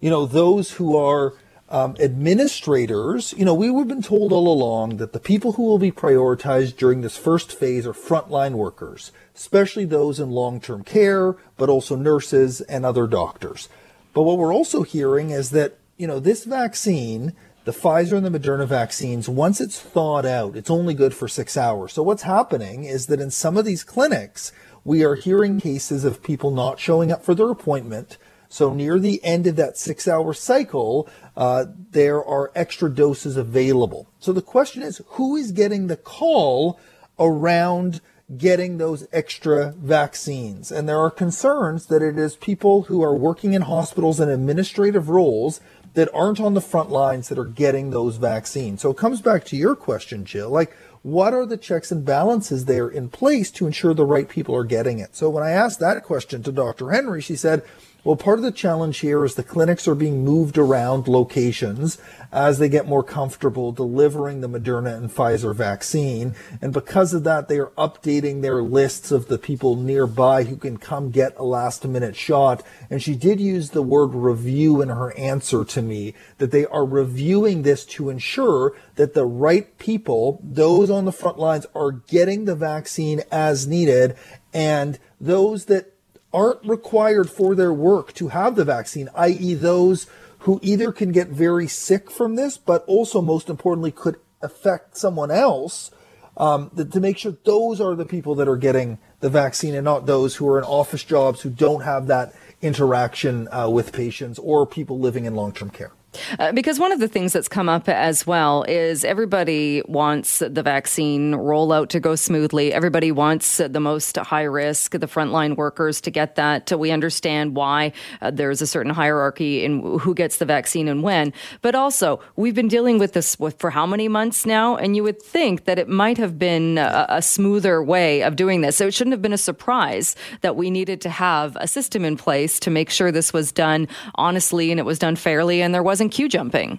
you 0.00 0.08
know, 0.08 0.24
those 0.24 0.72
who 0.72 0.96
are 0.96 1.34
um, 1.68 1.96
administrators. 2.00 3.34
You 3.36 3.44
know, 3.44 3.52
we 3.52 3.66
have 3.66 3.88
been 3.88 4.00
told 4.00 4.32
all 4.32 4.50
along 4.50 4.96
that 4.96 5.12
the 5.12 5.20
people 5.20 5.52
who 5.52 5.64
will 5.64 5.78
be 5.78 5.92
prioritized 5.92 6.78
during 6.78 7.02
this 7.02 7.18
first 7.18 7.52
phase 7.52 7.86
are 7.86 7.92
frontline 7.92 8.52
workers, 8.52 9.12
especially 9.36 9.84
those 9.84 10.18
in 10.18 10.30
long-term 10.30 10.84
care, 10.84 11.36
but 11.58 11.68
also 11.68 11.94
nurses 11.94 12.62
and 12.62 12.86
other 12.86 13.06
doctors. 13.06 13.68
But 14.14 14.22
what 14.22 14.38
we're 14.38 14.54
also 14.54 14.82
hearing 14.82 15.28
is 15.28 15.50
that, 15.50 15.76
you 15.98 16.06
know, 16.06 16.20
this 16.20 16.44
vaccine 16.44 17.34
the 17.64 17.72
Pfizer 17.72 18.16
and 18.16 18.24
the 18.24 18.38
Moderna 18.38 18.66
vaccines, 18.66 19.28
once 19.28 19.60
it's 19.60 19.78
thawed 19.78 20.24
out, 20.24 20.56
it's 20.56 20.70
only 20.70 20.94
good 20.94 21.14
for 21.14 21.28
six 21.28 21.56
hours. 21.56 21.92
So 21.92 22.02
what's 22.02 22.22
happening 22.22 22.84
is 22.84 23.06
that 23.06 23.20
in 23.20 23.30
some 23.30 23.56
of 23.56 23.64
these 23.64 23.84
clinics, 23.84 24.52
we 24.84 25.04
are 25.04 25.14
hearing 25.14 25.60
cases 25.60 26.04
of 26.04 26.22
people 26.22 26.50
not 26.50 26.80
showing 26.80 27.12
up 27.12 27.22
for 27.22 27.34
their 27.34 27.50
appointment. 27.50 28.16
So 28.48 28.72
near 28.72 28.98
the 28.98 29.22
end 29.22 29.46
of 29.46 29.56
that 29.56 29.76
six 29.76 30.08
hour 30.08 30.32
cycle, 30.32 31.08
uh, 31.36 31.66
there 31.90 32.24
are 32.24 32.50
extra 32.54 32.90
doses 32.90 33.36
available. 33.36 34.08
So 34.18 34.32
the 34.32 34.42
question 34.42 34.82
is, 34.82 35.02
who 35.06 35.36
is 35.36 35.52
getting 35.52 35.86
the 35.86 35.96
call 35.96 36.80
around 37.18 38.00
getting 38.36 38.78
those 38.78 39.06
extra 39.12 39.72
vaccines? 39.72 40.72
And 40.72 40.88
there 40.88 40.98
are 40.98 41.10
concerns 41.10 41.86
that 41.86 42.02
it 42.02 42.18
is 42.18 42.36
people 42.36 42.82
who 42.84 43.02
are 43.02 43.14
working 43.14 43.52
in 43.52 43.62
hospitals 43.62 44.18
and 44.18 44.30
administrative 44.30 45.10
roles 45.10 45.60
that 45.94 46.08
aren't 46.14 46.40
on 46.40 46.54
the 46.54 46.60
front 46.60 46.90
lines 46.90 47.28
that 47.28 47.38
are 47.38 47.44
getting 47.44 47.90
those 47.90 48.16
vaccines. 48.16 48.80
So 48.80 48.90
it 48.90 48.96
comes 48.96 49.20
back 49.20 49.44
to 49.46 49.56
your 49.56 49.74
question, 49.74 50.24
Jill. 50.24 50.50
Like, 50.50 50.76
what 51.02 51.32
are 51.32 51.46
the 51.46 51.56
checks 51.56 51.90
and 51.90 52.04
balances 52.04 52.66
there 52.66 52.88
in 52.88 53.08
place 53.08 53.50
to 53.52 53.66
ensure 53.66 53.94
the 53.94 54.04
right 54.04 54.28
people 54.28 54.54
are 54.54 54.64
getting 54.64 54.98
it? 54.98 55.16
So 55.16 55.30
when 55.30 55.42
I 55.42 55.50
asked 55.50 55.80
that 55.80 56.04
question 56.04 56.42
to 56.42 56.52
Dr. 56.52 56.90
Henry, 56.90 57.22
she 57.22 57.36
said, 57.36 57.62
well, 58.04 58.16
part 58.16 58.38
of 58.38 58.44
the 58.44 58.52
challenge 58.52 58.98
here 58.98 59.24
is 59.24 59.34
the 59.34 59.42
clinics 59.42 59.86
are 59.86 59.94
being 59.94 60.24
moved 60.24 60.56
around 60.56 61.06
locations 61.06 61.98
as 62.32 62.58
they 62.58 62.68
get 62.68 62.86
more 62.86 63.02
comfortable 63.02 63.72
delivering 63.72 64.40
the 64.40 64.48
Moderna 64.48 64.96
and 64.96 65.10
Pfizer 65.10 65.54
vaccine. 65.54 66.34
And 66.62 66.72
because 66.72 67.12
of 67.12 67.24
that, 67.24 67.48
they 67.48 67.58
are 67.58 67.72
updating 67.76 68.40
their 68.40 68.62
lists 68.62 69.10
of 69.10 69.28
the 69.28 69.38
people 69.38 69.76
nearby 69.76 70.44
who 70.44 70.56
can 70.56 70.76
come 70.76 71.10
get 71.10 71.36
a 71.36 71.44
last 71.44 71.84
minute 71.86 72.16
shot. 72.16 72.62
And 72.88 73.02
she 73.02 73.14
did 73.14 73.40
use 73.40 73.70
the 73.70 73.82
word 73.82 74.14
review 74.14 74.80
in 74.80 74.88
her 74.88 75.16
answer 75.18 75.64
to 75.64 75.82
me 75.82 76.14
that 76.38 76.52
they 76.52 76.66
are 76.66 76.84
reviewing 76.84 77.62
this 77.62 77.84
to 77.86 78.10
ensure 78.10 78.74
that 78.94 79.14
the 79.14 79.26
right 79.26 79.76
people, 79.78 80.40
those 80.42 80.90
on 80.90 81.04
the 81.04 81.12
front 81.12 81.38
lines 81.38 81.66
are 81.74 81.92
getting 81.92 82.44
the 82.44 82.56
vaccine 82.56 83.22
as 83.30 83.66
needed 83.66 84.16
and 84.52 84.98
those 85.20 85.66
that 85.66 85.92
aren't 86.32 86.64
required 86.64 87.28
for 87.30 87.54
their 87.54 87.72
work 87.72 88.12
to 88.14 88.28
have 88.28 88.54
the 88.56 88.64
vaccine, 88.64 89.08
i.e., 89.14 89.54
those 89.54 90.06
who 90.40 90.58
either 90.62 90.92
can 90.92 91.12
get 91.12 91.28
very 91.28 91.66
sick 91.66 92.10
from 92.10 92.36
this, 92.36 92.56
but 92.56 92.84
also, 92.86 93.20
most 93.20 93.48
importantly, 93.48 93.90
could 93.90 94.16
affect 94.42 94.96
someone 94.96 95.30
else. 95.30 95.90
um, 96.36 96.70
to 96.92 97.00
make 97.00 97.18
sure 97.18 97.36
those 97.44 97.80
are 97.80 97.94
the 97.94 98.06
people 98.06 98.34
that 98.36 98.48
are 98.48 98.56
getting 98.56 98.98
the 99.20 99.28
vaccine 99.28 99.74
and 99.74 99.84
not 99.84 100.06
those 100.06 100.36
who 100.36 100.48
are 100.48 100.58
in 100.58 100.64
office 100.64 101.04
jobs 101.04 101.42
who 101.42 101.50
don't 101.50 101.82
have 101.82 102.06
that 102.06 102.32
interaction 102.62 103.46
uh, 103.52 103.68
with 103.68 103.92
patients 103.92 104.38
or 104.38 104.66
people 104.66 104.98
living 104.98 105.26
in 105.26 105.34
long-term 105.34 105.70
care. 105.70 105.92
Uh, 106.38 106.52
because 106.52 106.78
one 106.78 106.92
of 106.92 106.98
the 106.98 107.08
things 107.08 107.32
that's 107.32 107.48
come 107.48 107.68
up 107.68 107.88
as 107.88 108.26
well 108.26 108.64
is 108.64 109.04
everybody 109.04 109.82
wants 109.86 110.40
the 110.40 110.62
vaccine 110.62 111.32
rollout 111.34 111.88
to 111.90 112.00
go 112.00 112.14
smoothly. 112.16 112.72
Everybody 112.72 113.12
wants 113.12 113.58
the 113.58 113.80
most 113.80 114.16
high 114.16 114.42
risk, 114.42 114.92
the 114.92 115.06
frontline 115.06 115.56
workers 115.56 116.00
to 116.02 116.10
get 116.10 116.34
that. 116.34 116.70
We 116.76 116.90
understand 116.90 117.54
why 117.54 117.92
uh, 118.20 118.30
there's 118.30 118.60
a 118.60 118.66
certain 118.66 118.92
hierarchy 118.92 119.64
in 119.64 119.98
who 119.98 120.14
gets 120.14 120.38
the 120.38 120.44
vaccine 120.44 120.88
and 120.88 121.02
when. 121.02 121.32
But 121.62 121.74
also, 121.74 122.20
we've 122.36 122.54
been 122.54 122.68
dealing 122.68 122.98
with 122.98 123.12
this 123.12 123.36
for 123.58 123.70
how 123.70 123.86
many 123.86 124.08
months 124.08 124.44
now? 124.44 124.76
And 124.76 124.96
you 124.96 125.02
would 125.02 125.22
think 125.22 125.64
that 125.64 125.78
it 125.78 125.88
might 125.88 126.18
have 126.18 126.38
been 126.38 126.78
a, 126.78 127.06
a 127.08 127.22
smoother 127.22 127.82
way 127.82 128.22
of 128.22 128.36
doing 128.36 128.60
this. 128.60 128.76
So 128.76 128.86
it 128.86 128.94
shouldn't 128.94 129.12
have 129.12 129.22
been 129.22 129.32
a 129.32 129.38
surprise 129.38 130.16
that 130.40 130.56
we 130.56 130.70
needed 130.70 131.00
to 131.02 131.10
have 131.10 131.56
a 131.56 131.68
system 131.68 132.04
in 132.04 132.16
place 132.16 132.58
to 132.60 132.70
make 132.70 132.90
sure 132.90 133.12
this 133.12 133.32
was 133.32 133.52
done 133.52 133.88
honestly 134.16 134.70
and 134.70 134.80
it 134.80 134.84
was 134.84 134.98
done 134.98 135.16
fairly 135.16 135.62
and 135.62 135.74
there 135.74 135.82
was 135.82 135.99
wasn't 136.00 136.12
queue 136.12 136.30
jumping. 136.30 136.78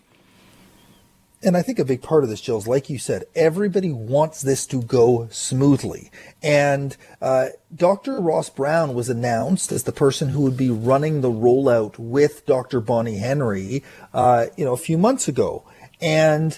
And 1.44 1.56
I 1.56 1.62
think 1.62 1.78
a 1.78 1.86
big 1.86 2.02
part 2.02 2.24
of 2.24 2.30
this, 2.30 2.42
Jill, 2.42 2.58
is 2.58 2.68
like 2.68 2.90
you 2.90 2.98
said, 2.98 3.26
everybody 3.36 3.92
wants 3.92 4.42
this 4.42 4.66
to 4.68 4.82
go 4.82 5.28
smoothly. 5.30 6.10
And 6.42 6.98
uh, 7.22 7.50
Dr. 7.76 8.20
Ross 8.20 8.50
Brown 8.50 8.96
was 8.96 9.10
announced 9.10 9.72
as 9.72 9.84
the 9.84 9.92
person 9.92 10.30
who 10.30 10.42
would 10.42 10.58
be 10.58 10.72
running 10.72 11.22
the 11.22 11.32
rollout 11.32 12.00
with 12.00 12.48
Dr. 12.48 12.80
Bonnie 12.80 13.18
Henry, 13.18 13.84
uh, 14.12 14.48
you 14.58 14.66
know, 14.66 14.74
a 14.74 14.78
few 14.78 14.98
months 14.98 15.28
ago. 15.28 15.66
And 16.00 16.58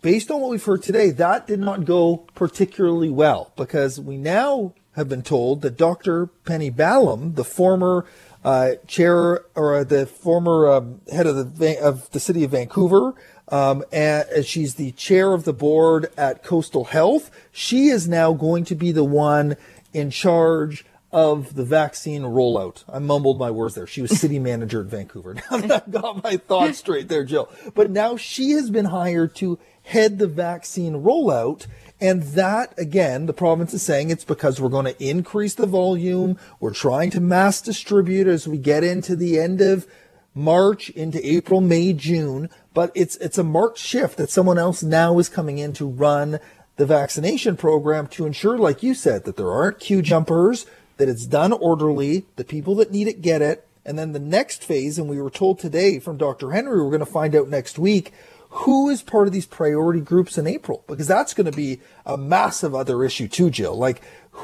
based 0.00 0.30
on 0.30 0.40
what 0.40 0.50
we've 0.50 0.64
heard 0.64 0.84
today, 0.84 1.10
that 1.10 1.48
did 1.48 1.58
not 1.58 1.84
go 1.84 2.18
particularly 2.36 3.10
well 3.10 3.52
because 3.56 3.98
we 3.98 4.16
now 4.16 4.74
have 4.92 5.08
been 5.08 5.22
told 5.22 5.62
that 5.62 5.76
Dr. 5.76 6.26
Penny 6.44 6.70
Ballem, 6.70 7.34
the 7.34 7.44
former 7.44 8.06
uh, 8.44 8.72
chair 8.86 9.44
or 9.54 9.84
the 9.84 10.06
former 10.06 10.70
um, 10.70 11.00
head 11.10 11.26
of 11.26 11.58
the 11.58 11.78
of 11.78 12.10
the 12.10 12.20
city 12.20 12.44
of 12.44 12.50
Vancouver. 12.50 13.14
Um, 13.48 13.84
and 13.92 14.44
she's 14.44 14.76
the 14.76 14.92
chair 14.92 15.34
of 15.34 15.44
the 15.44 15.52
board 15.52 16.10
at 16.16 16.42
Coastal 16.42 16.84
Health. 16.84 17.30
She 17.52 17.88
is 17.88 18.08
now 18.08 18.32
going 18.32 18.64
to 18.64 18.74
be 18.74 18.90
the 18.90 19.04
one 19.04 19.56
in 19.92 20.10
charge 20.10 20.84
of 21.12 21.54
the 21.54 21.64
vaccine 21.64 22.22
rollout. 22.22 22.82
I 22.92 22.98
mumbled 22.98 23.38
my 23.38 23.50
words 23.50 23.76
there. 23.76 23.86
She 23.86 24.02
was 24.02 24.18
city 24.18 24.40
manager 24.40 24.80
at 24.80 24.86
Vancouver. 24.86 25.34
Now 25.50 25.58
that 25.58 25.70
I've 25.86 25.90
got 25.90 26.24
my 26.24 26.38
thoughts 26.38 26.78
straight 26.78 27.08
there, 27.08 27.22
Jill. 27.22 27.48
But 27.74 27.90
now 27.90 28.16
she 28.16 28.50
has 28.50 28.68
been 28.68 28.86
hired 28.86 29.36
to 29.36 29.58
head 29.84 30.18
the 30.18 30.26
vaccine 30.26 31.04
rollout. 31.04 31.66
And 32.00 32.22
that, 32.22 32.74
again, 32.78 33.26
the 33.26 33.32
province 33.32 33.72
is 33.72 33.82
saying 33.82 34.10
it's 34.10 34.24
because 34.24 34.60
we're 34.60 34.68
going 34.68 34.92
to 34.92 35.04
increase 35.04 35.54
the 35.54 35.66
volume. 35.66 36.38
We're 36.60 36.74
trying 36.74 37.10
to 37.10 37.20
mass 37.20 37.60
distribute 37.60 38.26
as 38.26 38.48
we 38.48 38.58
get 38.58 38.82
into 38.82 39.14
the 39.14 39.38
end 39.38 39.60
of 39.60 39.86
March, 40.34 40.90
into 40.90 41.24
April, 41.26 41.60
May, 41.60 41.92
June. 41.92 42.50
But 42.74 42.90
it's, 42.94 43.16
it's 43.16 43.38
a 43.38 43.44
marked 43.44 43.78
shift 43.78 44.16
that 44.16 44.30
someone 44.30 44.58
else 44.58 44.82
now 44.82 45.18
is 45.18 45.28
coming 45.28 45.58
in 45.58 45.72
to 45.74 45.86
run 45.86 46.40
the 46.76 46.86
vaccination 46.86 47.56
program 47.56 48.08
to 48.08 48.26
ensure, 48.26 48.58
like 48.58 48.82
you 48.82 48.94
said, 48.94 49.24
that 49.24 49.36
there 49.36 49.50
aren't 49.50 49.78
queue 49.78 50.02
jumpers, 50.02 50.66
that 50.96 51.08
it's 51.08 51.26
done 51.26 51.52
orderly, 51.52 52.26
the 52.34 52.44
people 52.44 52.74
that 52.76 52.90
need 52.90 53.06
it 53.06 53.22
get 53.22 53.40
it. 53.40 53.66
And 53.86 53.98
then 53.98 54.12
the 54.12 54.18
next 54.18 54.64
phase, 54.64 54.98
and 54.98 55.08
we 55.08 55.20
were 55.20 55.30
told 55.30 55.58
today 55.58 56.00
from 56.00 56.16
Dr. 56.16 56.50
Henry, 56.50 56.82
we're 56.82 56.90
going 56.90 57.00
to 57.00 57.06
find 57.06 57.36
out 57.36 57.48
next 57.48 57.78
week 57.78 58.12
who 58.54 58.88
is 58.88 59.02
part 59.02 59.26
of 59.26 59.32
these 59.32 59.46
priority 59.46 60.00
groups 60.00 60.38
in 60.38 60.46
April? 60.46 60.84
Because 60.86 61.08
that's 61.08 61.34
going 61.34 61.50
to 61.50 61.56
be 61.56 61.80
a 62.06 62.16
massive 62.16 62.72
other 62.72 63.02
issue 63.02 63.26
too, 63.26 63.50
Jill. 63.50 63.74
Like, 63.74 64.00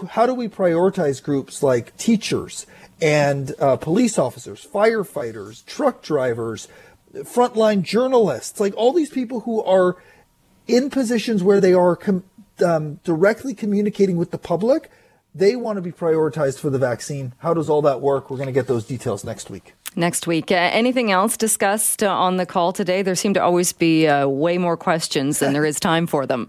how 0.09 0.27
do 0.27 0.35
we 0.35 0.49
prioritize 0.49 1.23
groups 1.23 1.63
like 1.63 1.97
teachers 1.97 2.67
and 3.01 3.55
uh, 3.61 3.77
police 3.77 4.19
officers, 4.19 4.67
firefighters, 4.67 5.65
truck 5.65 6.03
drivers, 6.03 6.67
frontline 7.15 7.83
journalists, 7.83 8.59
like 8.59 8.75
all 8.77 8.93
these 8.93 9.11
people 9.11 9.41
who 9.41 9.63
are 9.63 9.97
in 10.67 10.91
positions 10.91 11.45
where 11.45 11.61
they 11.61 11.73
are 11.73 11.95
com- 11.95 12.25
um, 12.65 12.97
directly 13.05 13.55
communicating 13.55 14.17
with 14.17 14.33
the 14.33 14.39
public? 14.39 14.91
They 15.35 15.55
want 15.57 15.77
to 15.77 15.83
be 15.83 15.93
prioritized 15.93 16.59
for 16.59 16.71
the 16.71 16.79
vaccine. 16.79 17.35
How 17.39 17.55
does 17.55 17.71
all 17.71 17.83
that 17.83 18.01
work? 18.01 18.31
We're 18.31 18.37
going 18.37 18.49
to 18.49 18.53
get 18.53 18.67
those 18.67 18.85
details 18.85 19.25
next 19.25 19.51
week 19.51 19.75
next 19.97 20.27
week. 20.27 20.51
Uh, 20.51 20.55
anything 20.55 21.11
else 21.11 21.37
discussed 21.37 22.03
uh, 22.03 22.13
on 22.13 22.37
the 22.37 22.47
call 22.47 22.73
today? 22.73 23.03
There 23.03 23.15
seem 23.15 23.35
to 23.35 23.43
always 23.43 23.73
be 23.73 24.07
uh, 24.07 24.27
way 24.29 24.59
more 24.59 24.77
questions 24.77 25.39
than 25.39 25.53
there 25.53 25.65
is 25.65 25.81
time 25.81 26.07
for 26.07 26.27
them. 26.27 26.49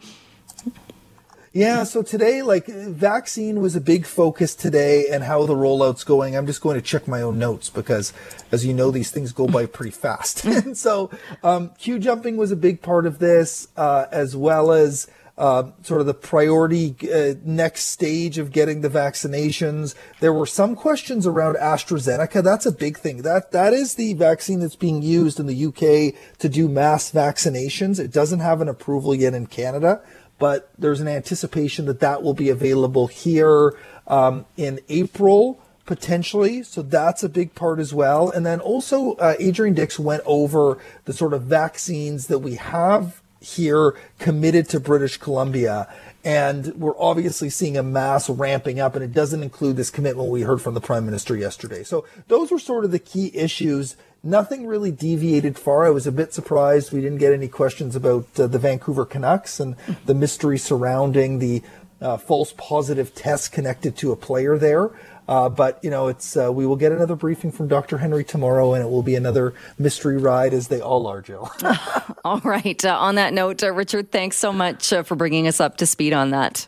Yeah, 1.53 1.83
so 1.83 2.01
today, 2.01 2.41
like, 2.43 2.67
vaccine 2.67 3.59
was 3.59 3.75
a 3.75 3.81
big 3.81 4.05
focus 4.05 4.55
today 4.55 5.07
and 5.11 5.21
how 5.21 5.45
the 5.45 5.53
rollout's 5.53 6.05
going. 6.05 6.37
I'm 6.37 6.45
just 6.45 6.61
going 6.61 6.75
to 6.75 6.81
check 6.81 7.09
my 7.09 7.21
own 7.21 7.39
notes 7.39 7.69
because, 7.69 8.13
as 8.53 8.65
you 8.65 8.73
know, 8.73 8.89
these 8.89 9.11
things 9.11 9.33
go 9.33 9.47
by 9.47 9.65
pretty 9.65 9.91
fast. 9.91 10.45
and 10.45 10.77
so, 10.77 11.11
um, 11.43 11.71
queue 11.77 11.99
jumping 11.99 12.37
was 12.37 12.53
a 12.53 12.55
big 12.55 12.81
part 12.81 13.05
of 13.05 13.19
this, 13.19 13.67
uh, 13.75 14.05
as 14.11 14.33
well 14.33 14.71
as 14.71 15.07
uh, 15.37 15.71
sort 15.83 16.01
of 16.01 16.07
the 16.07 16.13
priority 16.13 16.95
uh, 17.13 17.35
next 17.43 17.85
stage 17.85 18.37
of 18.37 18.51
getting 18.51 18.81
the 18.81 18.89
vaccinations. 18.89 19.95
There 20.19 20.33
were 20.33 20.45
some 20.45 20.75
questions 20.75 21.25
around 21.25 21.55
AstraZeneca. 21.55 22.43
That's 22.43 22.65
a 22.65 22.71
big 22.71 22.97
thing. 22.97 23.23
That 23.23 23.51
that 23.51 23.73
is 23.73 23.95
the 23.95 24.13
vaccine 24.13 24.59
that's 24.59 24.75
being 24.75 25.01
used 25.01 25.39
in 25.39 25.47
the 25.47 25.65
UK 25.65 26.37
to 26.39 26.49
do 26.49 26.67
mass 26.67 27.11
vaccinations. 27.11 27.99
It 27.99 28.11
doesn't 28.11 28.39
have 28.39 28.61
an 28.61 28.69
approval 28.69 29.15
yet 29.15 29.33
in 29.33 29.47
Canada, 29.47 30.01
but 30.37 30.71
there's 30.77 31.01
an 31.01 31.07
anticipation 31.07 31.85
that 31.85 31.99
that 32.01 32.23
will 32.23 32.33
be 32.33 32.49
available 32.49 33.07
here 33.07 33.77
um, 34.07 34.45
in 34.57 34.79
April 34.89 35.61
potentially. 35.85 36.63
So 36.63 36.81
that's 36.81 37.23
a 37.23 37.29
big 37.29 37.55
part 37.55 37.79
as 37.79 37.93
well. 37.93 38.29
And 38.29 38.45
then 38.45 38.59
also, 38.59 39.13
uh, 39.15 39.35
Adrian 39.39 39.73
Dix 39.73 39.99
went 39.99 40.23
over 40.25 40.77
the 41.05 41.13
sort 41.13 41.33
of 41.33 41.43
vaccines 41.43 42.27
that 42.27 42.39
we 42.39 42.55
have 42.55 43.20
here 43.41 43.97
committed 44.19 44.69
to 44.69 44.79
British 44.79 45.17
Columbia. 45.17 45.91
And 46.23 46.67
we're 46.75 46.97
obviously 46.99 47.49
seeing 47.49 47.75
a 47.75 47.83
mass 47.83 48.29
ramping 48.29 48.79
up, 48.79 48.95
and 48.95 49.03
it 49.03 49.11
doesn't 49.11 49.41
include 49.41 49.75
this 49.75 49.89
commitment 49.89 50.29
we 50.29 50.43
heard 50.43 50.61
from 50.61 50.75
the 50.75 50.81
Prime 50.81 51.03
Minister 51.03 51.35
yesterday. 51.35 51.83
So 51.83 52.05
those 52.27 52.51
were 52.51 52.59
sort 52.59 52.85
of 52.85 52.91
the 52.91 52.99
key 52.99 53.31
issues. 53.33 53.97
Nothing 54.23 54.67
really 54.67 54.91
deviated 54.91 55.57
far. 55.57 55.83
I 55.83 55.89
was 55.89 56.05
a 56.05 56.11
bit 56.11 56.31
surprised 56.31 56.91
we 56.91 57.01
didn't 57.01 57.17
get 57.17 57.33
any 57.33 57.47
questions 57.47 57.95
about 57.95 58.27
uh, 58.39 58.45
the 58.45 58.59
Vancouver 58.59 59.03
Canucks 59.03 59.59
and 59.59 59.75
the 60.05 60.13
mystery 60.13 60.59
surrounding 60.59 61.39
the 61.39 61.63
uh, 61.99 62.17
false 62.17 62.53
positive 62.55 63.15
test 63.15 63.51
connected 63.51 63.95
to 63.97 64.11
a 64.11 64.15
player 64.15 64.59
there. 64.59 64.91
Uh, 65.31 65.47
but 65.47 65.81
you 65.81 65.89
know, 65.89 66.09
it's 66.09 66.35
uh, 66.35 66.51
we 66.51 66.65
will 66.65 66.75
get 66.75 66.91
another 66.91 67.15
briefing 67.15 67.53
from 67.53 67.69
Dr. 67.69 67.97
Henry 67.97 68.25
tomorrow, 68.25 68.73
and 68.73 68.83
it 68.83 68.89
will 68.89 69.01
be 69.01 69.15
another 69.15 69.53
mystery 69.79 70.17
ride, 70.17 70.53
as 70.53 70.67
they 70.67 70.81
all 70.81 71.07
are, 71.07 71.21
Jill. 71.21 71.49
all 72.25 72.41
right. 72.41 72.83
Uh, 72.83 72.97
on 72.99 73.15
that 73.15 73.33
note, 73.33 73.63
uh, 73.63 73.71
Richard, 73.71 74.11
thanks 74.11 74.35
so 74.35 74.51
much 74.51 74.91
uh, 74.91 75.03
for 75.03 75.15
bringing 75.15 75.47
us 75.47 75.61
up 75.61 75.77
to 75.77 75.85
speed 75.85 76.11
on 76.11 76.31
that. 76.31 76.67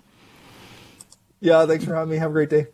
Yeah, 1.42 1.66
thanks 1.66 1.84
for 1.84 1.94
having 1.94 2.12
me. 2.12 2.18
Have 2.20 2.30
a 2.30 2.34
great 2.34 2.50
day. 2.50 2.68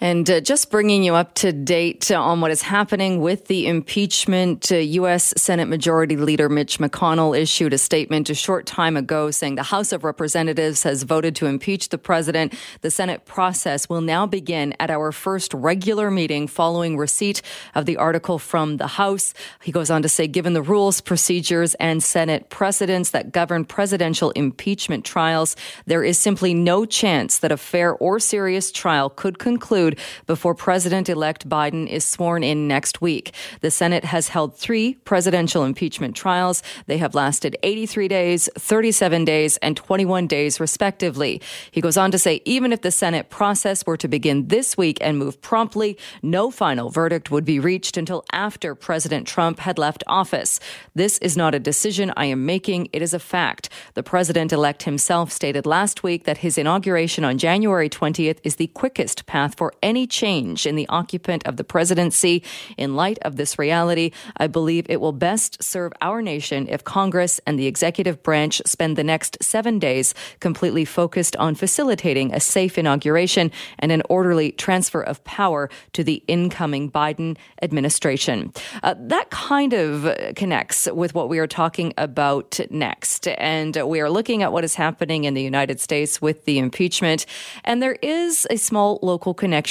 And 0.00 0.30
uh, 0.30 0.40
just 0.40 0.70
bringing 0.70 1.02
you 1.02 1.16
up 1.16 1.34
to 1.34 1.52
date 1.52 2.12
on 2.12 2.40
what 2.40 2.52
is 2.52 2.62
happening 2.62 3.20
with 3.20 3.46
the 3.46 3.66
impeachment, 3.66 4.70
uh, 4.70 4.76
U.S. 4.76 5.34
Senate 5.36 5.66
Majority 5.66 6.16
Leader 6.16 6.48
Mitch 6.48 6.78
McConnell 6.78 7.36
issued 7.36 7.72
a 7.72 7.78
statement 7.78 8.30
a 8.30 8.34
short 8.34 8.64
time 8.64 8.96
ago 8.96 9.32
saying 9.32 9.56
the 9.56 9.64
House 9.64 9.90
of 9.90 10.04
Representatives 10.04 10.84
has 10.84 11.02
voted 11.02 11.34
to 11.36 11.46
impeach 11.46 11.88
the 11.88 11.98
president. 11.98 12.54
The 12.82 12.92
Senate 12.92 13.24
process 13.24 13.88
will 13.88 14.00
now 14.00 14.24
begin 14.24 14.72
at 14.78 14.88
our 14.88 15.10
first 15.10 15.52
regular 15.52 16.12
meeting 16.12 16.46
following 16.46 16.96
receipt 16.96 17.42
of 17.74 17.84
the 17.84 17.96
article 17.96 18.38
from 18.38 18.76
the 18.76 18.86
House. 18.86 19.34
He 19.62 19.72
goes 19.72 19.90
on 19.90 20.02
to 20.02 20.08
say, 20.08 20.28
given 20.28 20.52
the 20.52 20.62
rules, 20.62 21.00
procedures, 21.00 21.74
and 21.74 22.04
Senate 22.04 22.50
precedents 22.50 23.10
that 23.10 23.32
govern 23.32 23.64
presidential 23.64 24.30
impeachment 24.30 25.04
trials, 25.04 25.56
there 25.86 26.04
is 26.04 26.18
simply 26.18 26.54
no 26.54 26.84
chance 26.84 27.40
that 27.40 27.50
a 27.50 27.56
fair 27.56 27.94
or 27.94 28.20
serious 28.20 28.70
trial 28.70 29.10
could 29.10 29.40
conclude 29.40 29.87
conclude 29.88 30.26
before 30.26 30.54
President 30.54 31.08
elect 31.08 31.48
Biden 31.48 31.86
is 31.88 32.04
sworn 32.04 32.42
in 32.42 32.68
next 32.68 33.00
week. 33.00 33.32
The 33.60 33.70
Senate 33.70 34.04
has 34.04 34.28
held 34.28 34.56
three 34.56 34.94
presidential 35.04 35.64
impeachment 35.64 36.16
trials. 36.16 36.62
They 36.86 36.98
have 36.98 37.14
lasted 37.14 37.56
83 37.62 38.08
days, 38.08 38.48
37 38.58 39.24
days, 39.24 39.56
and 39.58 39.76
21 39.76 40.26
days, 40.26 40.60
respectively. 40.60 41.40
He 41.70 41.80
goes 41.80 41.96
on 41.96 42.10
to 42.10 42.18
say 42.18 42.40
even 42.44 42.72
if 42.72 42.82
the 42.82 42.90
Senate 42.90 43.30
process 43.30 43.86
were 43.86 43.96
to 43.96 44.08
begin 44.08 44.48
this 44.48 44.76
week 44.76 44.98
and 45.00 45.18
move 45.18 45.40
promptly, 45.40 45.96
no 46.22 46.50
final 46.50 46.90
verdict 46.90 47.30
would 47.30 47.44
be 47.44 47.58
reached 47.58 47.96
until 47.96 48.24
after 48.32 48.74
President 48.74 49.26
Trump 49.26 49.60
had 49.60 49.78
left 49.78 50.04
office. 50.06 50.60
This 50.94 51.18
is 51.18 51.36
not 51.36 51.54
a 51.54 51.60
decision 51.60 52.12
I 52.16 52.26
am 52.26 52.44
making, 52.44 52.88
it 52.92 53.02
is 53.02 53.14
a 53.14 53.18
fact. 53.18 53.68
The 53.94 54.02
president 54.02 54.52
elect 54.52 54.82
himself 54.82 55.32
stated 55.32 55.66
last 55.66 56.02
week 56.02 56.24
that 56.24 56.38
his 56.38 56.58
inauguration 56.58 57.24
on 57.24 57.38
January 57.38 57.88
20th 57.88 58.38
is 58.42 58.56
the 58.56 58.68
quickest 58.68 59.26
path 59.26 59.56
for 59.56 59.72
any 59.82 60.06
change 60.06 60.66
in 60.66 60.76
the 60.76 60.88
occupant 60.88 61.46
of 61.46 61.56
the 61.56 61.64
presidency. 61.64 62.42
In 62.76 62.96
light 62.96 63.18
of 63.22 63.36
this 63.36 63.58
reality, 63.58 64.10
I 64.36 64.46
believe 64.46 64.86
it 64.88 65.00
will 65.00 65.12
best 65.12 65.62
serve 65.62 65.92
our 66.00 66.20
nation 66.22 66.66
if 66.68 66.84
Congress 66.84 67.40
and 67.46 67.58
the 67.58 67.66
executive 67.66 68.22
branch 68.22 68.60
spend 68.66 68.96
the 68.96 69.04
next 69.04 69.38
seven 69.40 69.78
days 69.78 70.14
completely 70.40 70.84
focused 70.84 71.36
on 71.36 71.54
facilitating 71.54 72.34
a 72.34 72.40
safe 72.40 72.78
inauguration 72.78 73.50
and 73.78 73.92
an 73.92 74.02
orderly 74.08 74.52
transfer 74.52 75.00
of 75.00 75.22
power 75.24 75.70
to 75.92 76.02
the 76.02 76.22
incoming 76.26 76.90
Biden 76.90 77.36
administration. 77.62 78.52
Uh, 78.82 78.94
that 78.98 79.30
kind 79.30 79.72
of 79.72 80.34
connects 80.34 80.88
with 80.90 81.14
what 81.14 81.28
we 81.28 81.38
are 81.38 81.46
talking 81.46 81.92
about 81.96 82.58
next. 82.70 83.28
And 83.28 83.76
we 83.76 84.00
are 84.00 84.10
looking 84.10 84.42
at 84.42 84.52
what 84.52 84.64
is 84.64 84.74
happening 84.74 85.24
in 85.24 85.34
the 85.34 85.42
United 85.42 85.80
States 85.80 86.20
with 86.20 86.44
the 86.44 86.58
impeachment. 86.58 87.26
And 87.64 87.82
there 87.82 87.98
is 88.02 88.46
a 88.50 88.56
small 88.56 88.98
local 89.02 89.34
connection 89.34 89.67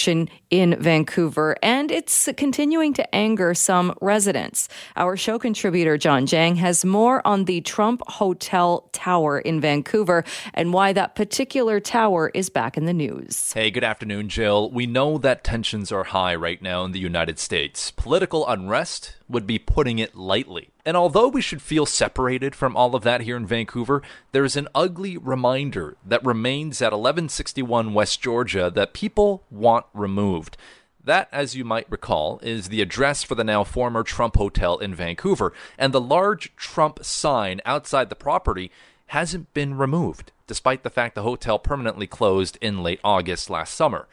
in 0.50 0.80
Vancouver, 0.80 1.58
and 1.64 1.92
it's 1.92 2.30
continuing 2.38 2.94
to 2.94 3.16
anger 3.16 3.54
some 3.54 3.94
residents. 4.00 4.70
Our 4.96 5.18
show 5.18 5.40
contributor, 5.40 5.98
John 5.98 6.26
Jang, 6.26 6.56
has 6.58 6.86
more 6.86 7.26
on 7.26 7.46
the 7.46 7.62
Trump 7.62 8.02
Hotel 8.08 8.88
Tower 8.94 9.40
in 9.40 9.60
Vancouver 9.60 10.24
and 10.54 10.72
why 10.72 10.94
that 10.94 11.16
particular 11.16 11.80
tower 11.80 12.32
is 12.34 12.50
back 12.50 12.78
in 12.78 12.86
the 12.86 12.94
news. 12.94 13.52
Hey, 13.54 13.72
good 13.72 13.84
afternoon, 13.84 14.30
Jill. 14.30 14.72
We 14.72 14.86
know 14.86 15.18
that 15.18 15.44
tensions 15.44 15.92
are 15.92 16.06
high 16.06 16.36
right 16.36 16.62
now 16.62 16.86
in 16.86 16.92
the 16.92 17.00
United 17.00 17.40
States. 17.40 17.92
Political 17.92 18.48
unrest 18.48 19.17
would 19.30 19.46
be 19.46 19.60
putting 19.60 20.00
it 20.00 20.16
lightly. 20.16 20.70
And 20.86 20.96
although 20.96 21.28
we 21.28 21.42
should 21.42 21.62
feel 21.62 21.86
separated 21.86 22.56
from 22.56 22.78
all 22.78 22.96
of 22.96 23.04
that 23.04 23.22
here 23.22 23.38
in 23.38 23.46
Vancouver, 23.46 24.02
there 24.32 24.46
is 24.46 24.56
an 24.56 24.68
ugly 24.74 25.18
reminder 25.18 25.98
that 26.06 26.26
remains 26.26 26.82
at 26.82 26.94
1161 26.94 27.94
West 27.94 28.22
Georgia 28.22 28.72
that 28.74 28.94
people 28.94 29.44
want 29.52 29.86
removed. 29.94 30.58
That, 31.04 31.30
as 31.32 31.56
you 31.56 31.64
might 31.64 31.90
recall, 31.90 32.40
is 32.44 32.68
the 32.68 32.82
address 32.82 33.24
for 33.24 33.36
the 33.36 33.44
now 33.44 33.64
former 33.64 34.04
Trump 34.04 34.36
Hotel 34.36 34.78
in 34.78 34.94
Vancouver, 34.94 35.54
and 35.78 35.94
the 35.94 36.02
large 36.02 36.54
Trump 36.58 37.04
sign 37.04 37.62
outside 37.66 38.10
the 38.10 38.16
property 38.16 38.72
hasn't 39.08 39.54
been 39.54 39.78
removed, 39.78 40.34
despite 40.48 40.84
the 40.84 40.90
fact 40.90 41.16
the 41.16 41.24
hotel 41.24 41.60
permanently 41.60 42.08
closed 42.08 42.58
in 42.60 42.84
late 42.84 43.00
August 43.04 43.50
last 43.50 43.74
summer. 43.74 44.08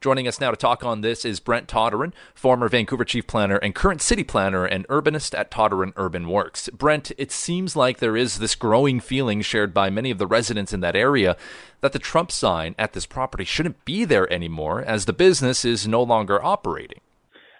Joining 0.00 0.26
us 0.26 0.40
now 0.40 0.50
to 0.50 0.56
talk 0.56 0.82
on 0.82 1.02
this 1.02 1.26
is 1.26 1.40
Brent 1.40 1.68
Toderian, 1.68 2.14
former 2.34 2.70
Vancouver 2.70 3.04
chief 3.04 3.26
planner 3.26 3.56
and 3.56 3.74
current 3.74 4.00
city 4.00 4.24
planner 4.24 4.64
and 4.64 4.88
urbanist 4.88 5.38
at 5.38 5.50
Toderian 5.50 5.92
Urban 5.94 6.26
Works. 6.30 6.70
Brent, 6.70 7.12
it 7.18 7.30
seems 7.30 7.76
like 7.76 7.98
there 7.98 8.16
is 8.16 8.38
this 8.38 8.54
growing 8.54 8.98
feeling 8.98 9.42
shared 9.42 9.74
by 9.74 9.90
many 9.90 10.10
of 10.10 10.16
the 10.16 10.26
residents 10.26 10.72
in 10.72 10.80
that 10.80 10.96
area 10.96 11.36
that 11.82 11.92
the 11.92 11.98
Trump 11.98 12.32
sign 12.32 12.74
at 12.78 12.94
this 12.94 13.04
property 13.04 13.44
shouldn't 13.44 13.84
be 13.84 14.06
there 14.06 14.32
anymore 14.32 14.80
as 14.80 15.04
the 15.04 15.12
business 15.12 15.66
is 15.66 15.86
no 15.86 16.02
longer 16.02 16.42
operating. 16.42 17.00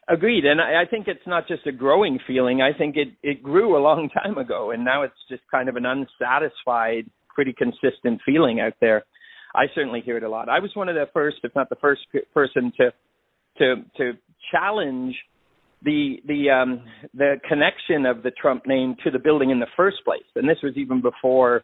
Agreed, 0.09 0.46
and 0.46 0.62
I, 0.62 0.87
think 0.87 1.09
it's 1.09 1.26
not 1.26 1.46
just 1.46 1.66
a 1.66 1.72
growing 1.72 2.18
feeling. 2.26 2.62
I 2.62 2.72
think 2.72 2.96
it 2.96 3.09
it 3.22 3.42
grew 3.42 3.76
a 3.76 3.85
long 3.85 4.09
time 4.24 4.38
ago, 4.38 4.70
and 4.70 4.83
now 4.83 5.03
it's 5.03 5.12
just 5.29 5.42
kind 5.50 5.68
of 5.68 5.76
an 5.76 5.85
unsatisfied, 5.85 7.05
pretty 7.35 7.53
consistent 7.53 8.22
feeling 8.24 8.61
out 8.61 8.72
there. 8.81 9.05
I 9.55 9.65
certainly 9.75 10.01
hear 10.01 10.17
it 10.17 10.23
a 10.23 10.29
lot. 10.29 10.49
I 10.49 10.61
was 10.61 10.71
one 10.75 10.89
of 10.89 10.95
the 10.95 11.07
first, 11.13 11.39
if 11.43 11.53
not 11.55 11.69
the 11.69 11.77
first 11.77 12.03
person 12.33 12.73
to 12.79 12.93
to 13.59 13.75
to 13.97 14.13
challenge 14.53 15.15
the 15.83 16.17
the 16.27 16.51
um, 16.51 16.85
the 17.15 17.37
connection 17.49 18.07
of 18.07 18.23
the 18.23 18.31
Trump 18.31 18.67
name 18.67 18.97
to 19.05 19.11
the 19.11 19.19
building 19.19 19.51
in 19.51 19.61
the 19.61 19.67
first 19.77 19.99
place, 20.05 20.25
and 20.37 20.49
this 20.49 20.59
was 20.63 20.75
even 20.77 21.01
before 21.01 21.63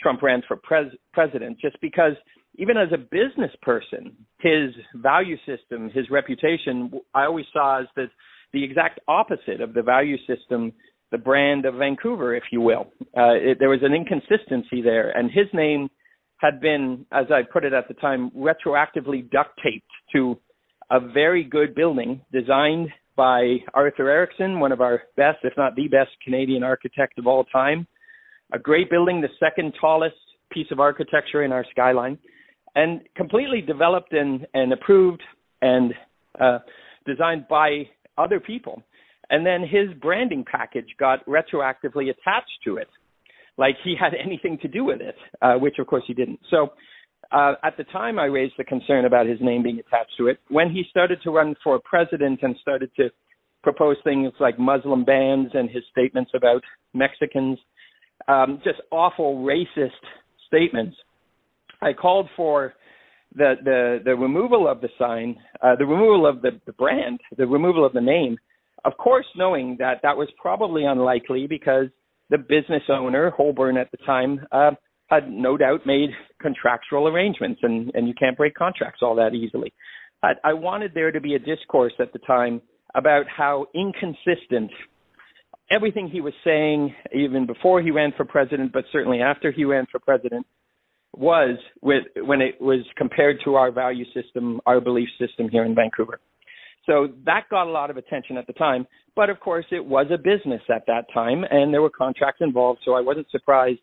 Trump 0.00 0.22
ran 0.22 0.42
for 0.46 0.56
pres- 0.56 0.94
president. 1.12 1.58
Just 1.60 1.80
because, 1.80 2.12
even 2.56 2.76
as 2.76 2.88
a 2.92 2.98
business 2.98 3.50
person, 3.62 4.14
his 4.40 4.70
value 4.94 5.36
system, 5.46 5.90
his 5.90 6.10
reputation, 6.10 6.92
I 7.14 7.24
always 7.24 7.46
saw 7.52 7.80
as 7.80 7.86
the 7.96 8.06
the 8.52 8.62
exact 8.62 9.00
opposite 9.08 9.60
of 9.60 9.74
the 9.74 9.82
value 9.82 10.16
system, 10.26 10.72
the 11.10 11.18
brand 11.18 11.64
of 11.64 11.74
Vancouver, 11.74 12.34
if 12.34 12.44
you 12.52 12.60
will. 12.60 12.86
Uh, 13.16 13.34
it, 13.34 13.58
there 13.58 13.68
was 13.68 13.80
an 13.82 13.94
inconsistency 13.94 14.82
there, 14.82 15.10
and 15.10 15.30
his 15.30 15.46
name 15.52 15.88
had 16.38 16.60
been, 16.60 17.06
as 17.12 17.26
I 17.30 17.42
put 17.50 17.64
it 17.64 17.72
at 17.72 17.88
the 17.88 17.94
time, 17.94 18.30
retroactively 18.36 19.30
duct 19.30 19.58
taped 19.62 19.90
to 20.12 20.38
a 20.90 21.00
very 21.00 21.42
good 21.42 21.74
building 21.74 22.20
designed 22.32 22.88
by 23.16 23.56
Arthur 23.74 24.10
Erickson, 24.10 24.60
one 24.60 24.72
of 24.72 24.80
our 24.80 25.02
best, 25.16 25.38
if 25.42 25.54
not 25.56 25.74
the 25.74 25.88
best, 25.88 26.10
Canadian 26.22 26.62
architect 26.62 27.18
of 27.18 27.26
all 27.26 27.44
time. 27.44 27.86
A 28.52 28.58
great 28.58 28.90
building, 28.90 29.20
the 29.20 29.28
second 29.40 29.72
tallest 29.80 30.16
piece 30.52 30.66
of 30.70 30.78
architecture 30.78 31.42
in 31.42 31.52
our 31.52 31.64
skyline, 31.70 32.18
and 32.74 33.00
completely 33.16 33.62
developed 33.62 34.12
and, 34.12 34.46
and 34.54 34.72
approved 34.72 35.22
and 35.62 35.94
uh, 36.38 36.58
designed 37.06 37.48
by 37.48 37.88
other 38.18 38.38
people. 38.38 38.82
And 39.30 39.44
then 39.44 39.62
his 39.62 39.92
branding 40.00 40.44
package 40.48 40.94
got 41.00 41.24
retroactively 41.26 42.10
attached 42.10 42.58
to 42.64 42.76
it 42.76 42.88
like 43.58 43.76
he 43.84 43.94
had 43.98 44.12
anything 44.24 44.58
to 44.62 44.68
do 44.68 44.84
with 44.84 45.00
it, 45.00 45.16
uh, 45.42 45.54
which 45.54 45.78
of 45.78 45.86
course 45.86 46.04
he 46.06 46.14
didn't. 46.14 46.40
So 46.50 46.70
uh, 47.32 47.54
at 47.64 47.76
the 47.76 47.84
time, 47.84 48.18
I 48.18 48.24
raised 48.24 48.54
the 48.56 48.64
concern 48.64 49.04
about 49.04 49.26
his 49.26 49.38
name 49.40 49.62
being 49.62 49.80
attached 49.80 50.12
to 50.18 50.28
it. 50.28 50.38
When 50.48 50.70
he 50.70 50.84
started 50.90 51.20
to 51.24 51.30
run 51.30 51.56
for 51.62 51.80
president 51.84 52.40
and 52.42 52.56
started 52.60 52.90
to 52.96 53.10
propose 53.62 53.96
things 54.04 54.32
like 54.38 54.58
Muslim 54.58 55.04
bans 55.04 55.48
and 55.54 55.68
his 55.68 55.82
statements 55.90 56.30
about 56.36 56.62
Mexicans, 56.94 57.58
um, 58.28 58.60
just 58.62 58.80
awful 58.92 59.44
racist 59.44 59.90
statements, 60.46 60.96
I 61.82 61.92
called 61.92 62.28
for 62.36 62.74
the 63.34 63.54
the, 63.64 63.98
the 64.04 64.14
removal 64.14 64.68
of 64.68 64.80
the 64.80 64.88
sign, 64.98 65.36
uh, 65.62 65.74
the 65.76 65.84
removal 65.84 66.26
of 66.26 66.42
the, 66.42 66.60
the 66.64 66.72
brand, 66.72 67.20
the 67.36 67.46
removal 67.46 67.84
of 67.84 67.92
the 67.92 68.00
name. 68.00 68.38
Of 68.84 68.96
course, 68.98 69.26
knowing 69.36 69.76
that 69.80 70.00
that 70.04 70.16
was 70.16 70.28
probably 70.40 70.84
unlikely 70.84 71.48
because 71.48 71.86
the 72.30 72.38
business 72.38 72.82
owner, 72.88 73.30
Holborn 73.30 73.76
at 73.76 73.90
the 73.90 73.98
time, 73.98 74.46
uh, 74.52 74.72
had 75.08 75.30
no 75.30 75.56
doubt 75.56 75.86
made 75.86 76.10
contractual 76.40 77.06
arrangements, 77.06 77.60
and, 77.62 77.92
and 77.94 78.08
you 78.08 78.14
can't 78.14 78.36
break 78.36 78.54
contracts 78.54 79.00
all 79.02 79.14
that 79.16 79.34
easily. 79.34 79.72
I, 80.22 80.32
I 80.42 80.52
wanted 80.52 80.92
there 80.94 81.12
to 81.12 81.20
be 81.20 81.34
a 81.34 81.38
discourse 81.38 81.92
at 82.00 82.12
the 82.12 82.18
time 82.20 82.60
about 82.94 83.26
how 83.28 83.66
inconsistent 83.74 84.70
everything 85.70 86.08
he 86.08 86.20
was 86.20 86.32
saying, 86.44 86.94
even 87.14 87.46
before 87.46 87.82
he 87.82 87.90
ran 87.90 88.12
for 88.16 88.24
president, 88.24 88.72
but 88.72 88.84
certainly 88.92 89.20
after 89.20 89.52
he 89.52 89.64
ran 89.64 89.86
for 89.90 89.98
president, 89.98 90.46
was 91.16 91.58
with, 91.82 92.04
when 92.16 92.40
it 92.40 92.60
was 92.60 92.80
compared 92.96 93.38
to 93.44 93.54
our 93.54 93.70
value 93.70 94.04
system, 94.12 94.60
our 94.66 94.80
belief 94.80 95.08
system 95.18 95.48
here 95.48 95.64
in 95.64 95.74
Vancouver. 95.74 96.20
So 96.86 97.08
that 97.24 97.44
got 97.50 97.66
a 97.66 97.70
lot 97.70 97.90
of 97.90 97.96
attention 97.96 98.36
at 98.36 98.46
the 98.46 98.52
time. 98.52 98.86
But 99.14 99.28
of 99.30 99.40
course, 99.40 99.66
it 99.70 99.84
was 99.84 100.06
a 100.12 100.18
business 100.18 100.62
at 100.72 100.86
that 100.86 101.06
time, 101.12 101.44
and 101.50 101.74
there 101.74 101.82
were 101.82 101.90
contracts 101.90 102.40
involved, 102.40 102.80
so 102.84 102.94
I 102.94 103.00
wasn't 103.00 103.30
surprised 103.30 103.80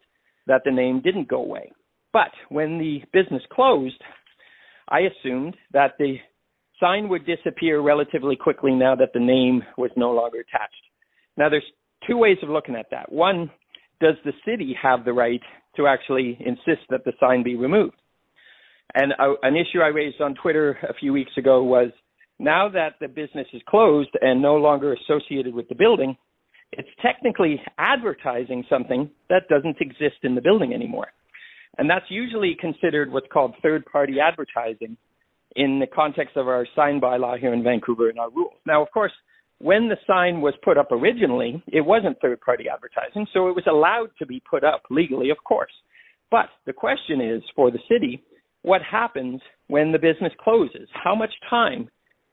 that 0.47 0.61
the 0.63 0.71
name 0.71 1.01
didn't 1.01 1.27
go 1.27 1.37
away. 1.37 1.71
But 2.13 2.31
when 2.49 2.77
the 2.77 3.01
business 3.11 3.41
closed, 3.51 4.01
I 4.87 5.01
assumed 5.01 5.57
that 5.73 5.93
the 5.97 6.17
sign 6.79 7.09
would 7.09 7.25
disappear 7.25 7.81
relatively 7.81 8.35
quickly 8.35 8.71
now 8.71 8.95
that 8.95 9.13
the 9.13 9.19
name 9.19 9.63
was 9.77 9.91
no 9.95 10.11
longer 10.11 10.39
attached. 10.39 10.73
Now, 11.37 11.49
there's 11.49 11.63
two 12.07 12.17
ways 12.17 12.37
of 12.43 12.49
looking 12.49 12.75
at 12.75 12.87
that. 12.91 13.11
One, 13.11 13.49
does 13.99 14.15
the 14.23 14.33
city 14.45 14.75
have 14.81 15.05
the 15.05 15.13
right 15.13 15.41
to 15.77 15.87
actually 15.87 16.37
insist 16.39 16.87
that 16.89 17.03
the 17.05 17.13
sign 17.19 17.41
be 17.41 17.55
removed? 17.55 17.95
And 18.93 19.13
uh, 19.13 19.33
an 19.41 19.55
issue 19.55 19.79
I 19.79 19.87
raised 19.87 20.21
on 20.21 20.35
Twitter 20.35 20.77
a 20.87 20.93
few 20.93 21.13
weeks 21.13 21.31
ago 21.37 21.63
was 21.63 21.89
now 22.39 22.69
that 22.69 22.95
the 22.99 23.07
business 23.07 23.47
is 23.53 23.61
closed 23.67 24.09
and 24.21 24.41
no 24.41 24.55
longer 24.55 24.93
associated 24.93 25.53
with 25.53 25.69
the 25.69 25.75
building, 25.75 26.17
it's 26.71 26.89
technically 27.01 27.61
advertising 27.77 28.63
something 28.69 29.09
that 29.29 29.47
doesn't 29.49 29.77
exist 29.79 30.17
in 30.23 30.35
the 30.35 30.41
building 30.41 30.73
anymore. 30.73 31.07
And 31.77 31.89
that's 31.89 32.05
usually 32.09 32.55
considered 32.59 33.11
what's 33.11 33.27
called 33.31 33.55
third 33.61 33.85
party 33.85 34.17
advertising 34.19 34.97
in 35.55 35.79
the 35.79 35.87
context 35.87 36.35
of 36.35 36.47
our 36.47 36.67
sign 36.75 36.99
bylaw 36.99 37.39
here 37.39 37.53
in 37.53 37.63
Vancouver 37.63 38.09
and 38.09 38.19
our 38.19 38.29
rules. 38.31 38.53
Now, 38.65 38.81
of 38.81 38.91
course, 38.91 39.11
when 39.59 39.87
the 39.87 39.97
sign 40.07 40.41
was 40.41 40.53
put 40.63 40.77
up 40.77 40.91
originally, 40.91 41.63
it 41.67 41.81
wasn't 41.81 42.19
third 42.21 42.41
party 42.41 42.65
advertising, 42.71 43.27
so 43.33 43.47
it 43.47 43.55
was 43.55 43.65
allowed 43.67 44.09
to 44.19 44.25
be 44.25 44.41
put 44.49 44.63
up 44.63 44.83
legally, 44.89 45.29
of 45.29 45.37
course. 45.43 45.71
But 46.31 46.49
the 46.65 46.73
question 46.73 47.21
is 47.21 47.43
for 47.55 47.71
the 47.71 47.79
city, 47.89 48.23
what 48.63 48.81
happens 48.81 49.41
when 49.67 49.91
the 49.91 49.99
business 49.99 50.33
closes? 50.43 50.89
How 50.91 51.15
much 51.15 51.31
time 51.49 51.89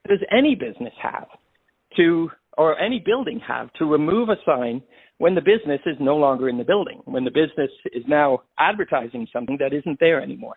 does 0.07 0.19
any 0.31 0.55
business 0.55 0.93
have 1.01 1.27
to, 1.97 2.29
or 2.57 2.79
any 2.79 3.01
building 3.05 3.39
have 3.47 3.71
to 3.73 3.85
remove 3.85 4.29
a 4.29 4.35
sign 4.45 4.81
when 5.17 5.35
the 5.35 5.41
business 5.41 5.79
is 5.85 5.95
no 5.99 6.15
longer 6.15 6.49
in 6.49 6.57
the 6.57 6.63
building, 6.63 7.01
when 7.05 7.23
the 7.23 7.31
business 7.31 7.69
is 7.93 8.03
now 8.07 8.39
advertising 8.57 9.27
something 9.31 9.57
that 9.59 9.73
isn't 9.73 9.99
there 9.99 10.21
anymore? 10.21 10.55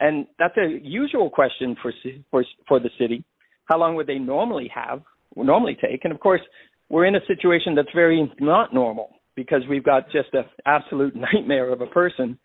And 0.00 0.26
that's 0.38 0.56
a 0.56 0.78
usual 0.82 1.30
question 1.30 1.74
for 1.80 1.92
for 2.30 2.44
for 2.66 2.80
the 2.80 2.90
city. 2.98 3.24
How 3.64 3.78
long 3.78 3.94
would 3.96 4.06
they 4.06 4.18
normally 4.18 4.70
have, 4.74 5.02
normally 5.36 5.76
take? 5.80 6.04
And 6.04 6.12
of 6.12 6.20
course, 6.20 6.40
we're 6.88 7.06
in 7.06 7.16
a 7.16 7.26
situation 7.26 7.74
that's 7.74 7.88
very 7.94 8.30
not 8.40 8.72
normal 8.72 9.16
because 9.34 9.62
we've 9.68 9.84
got 9.84 10.10
just 10.10 10.28
an 10.32 10.44
absolute 10.66 11.14
nightmare 11.32 11.72
of 11.72 11.80
a 11.80 11.86
person 11.86 12.38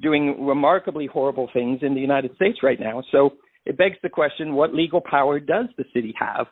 doing 0.00 0.44
remarkably 0.44 1.06
horrible 1.06 1.48
things 1.52 1.80
in 1.82 1.94
the 1.94 2.00
United 2.00 2.34
States 2.36 2.58
right 2.62 2.80
now. 2.80 3.02
So 3.12 3.34
it 3.64 3.76
begs 3.76 3.96
the 4.02 4.08
question 4.08 4.54
what 4.54 4.74
legal 4.74 5.00
power 5.00 5.40
does 5.40 5.66
the 5.76 5.84
city 5.94 6.14
have 6.18 6.46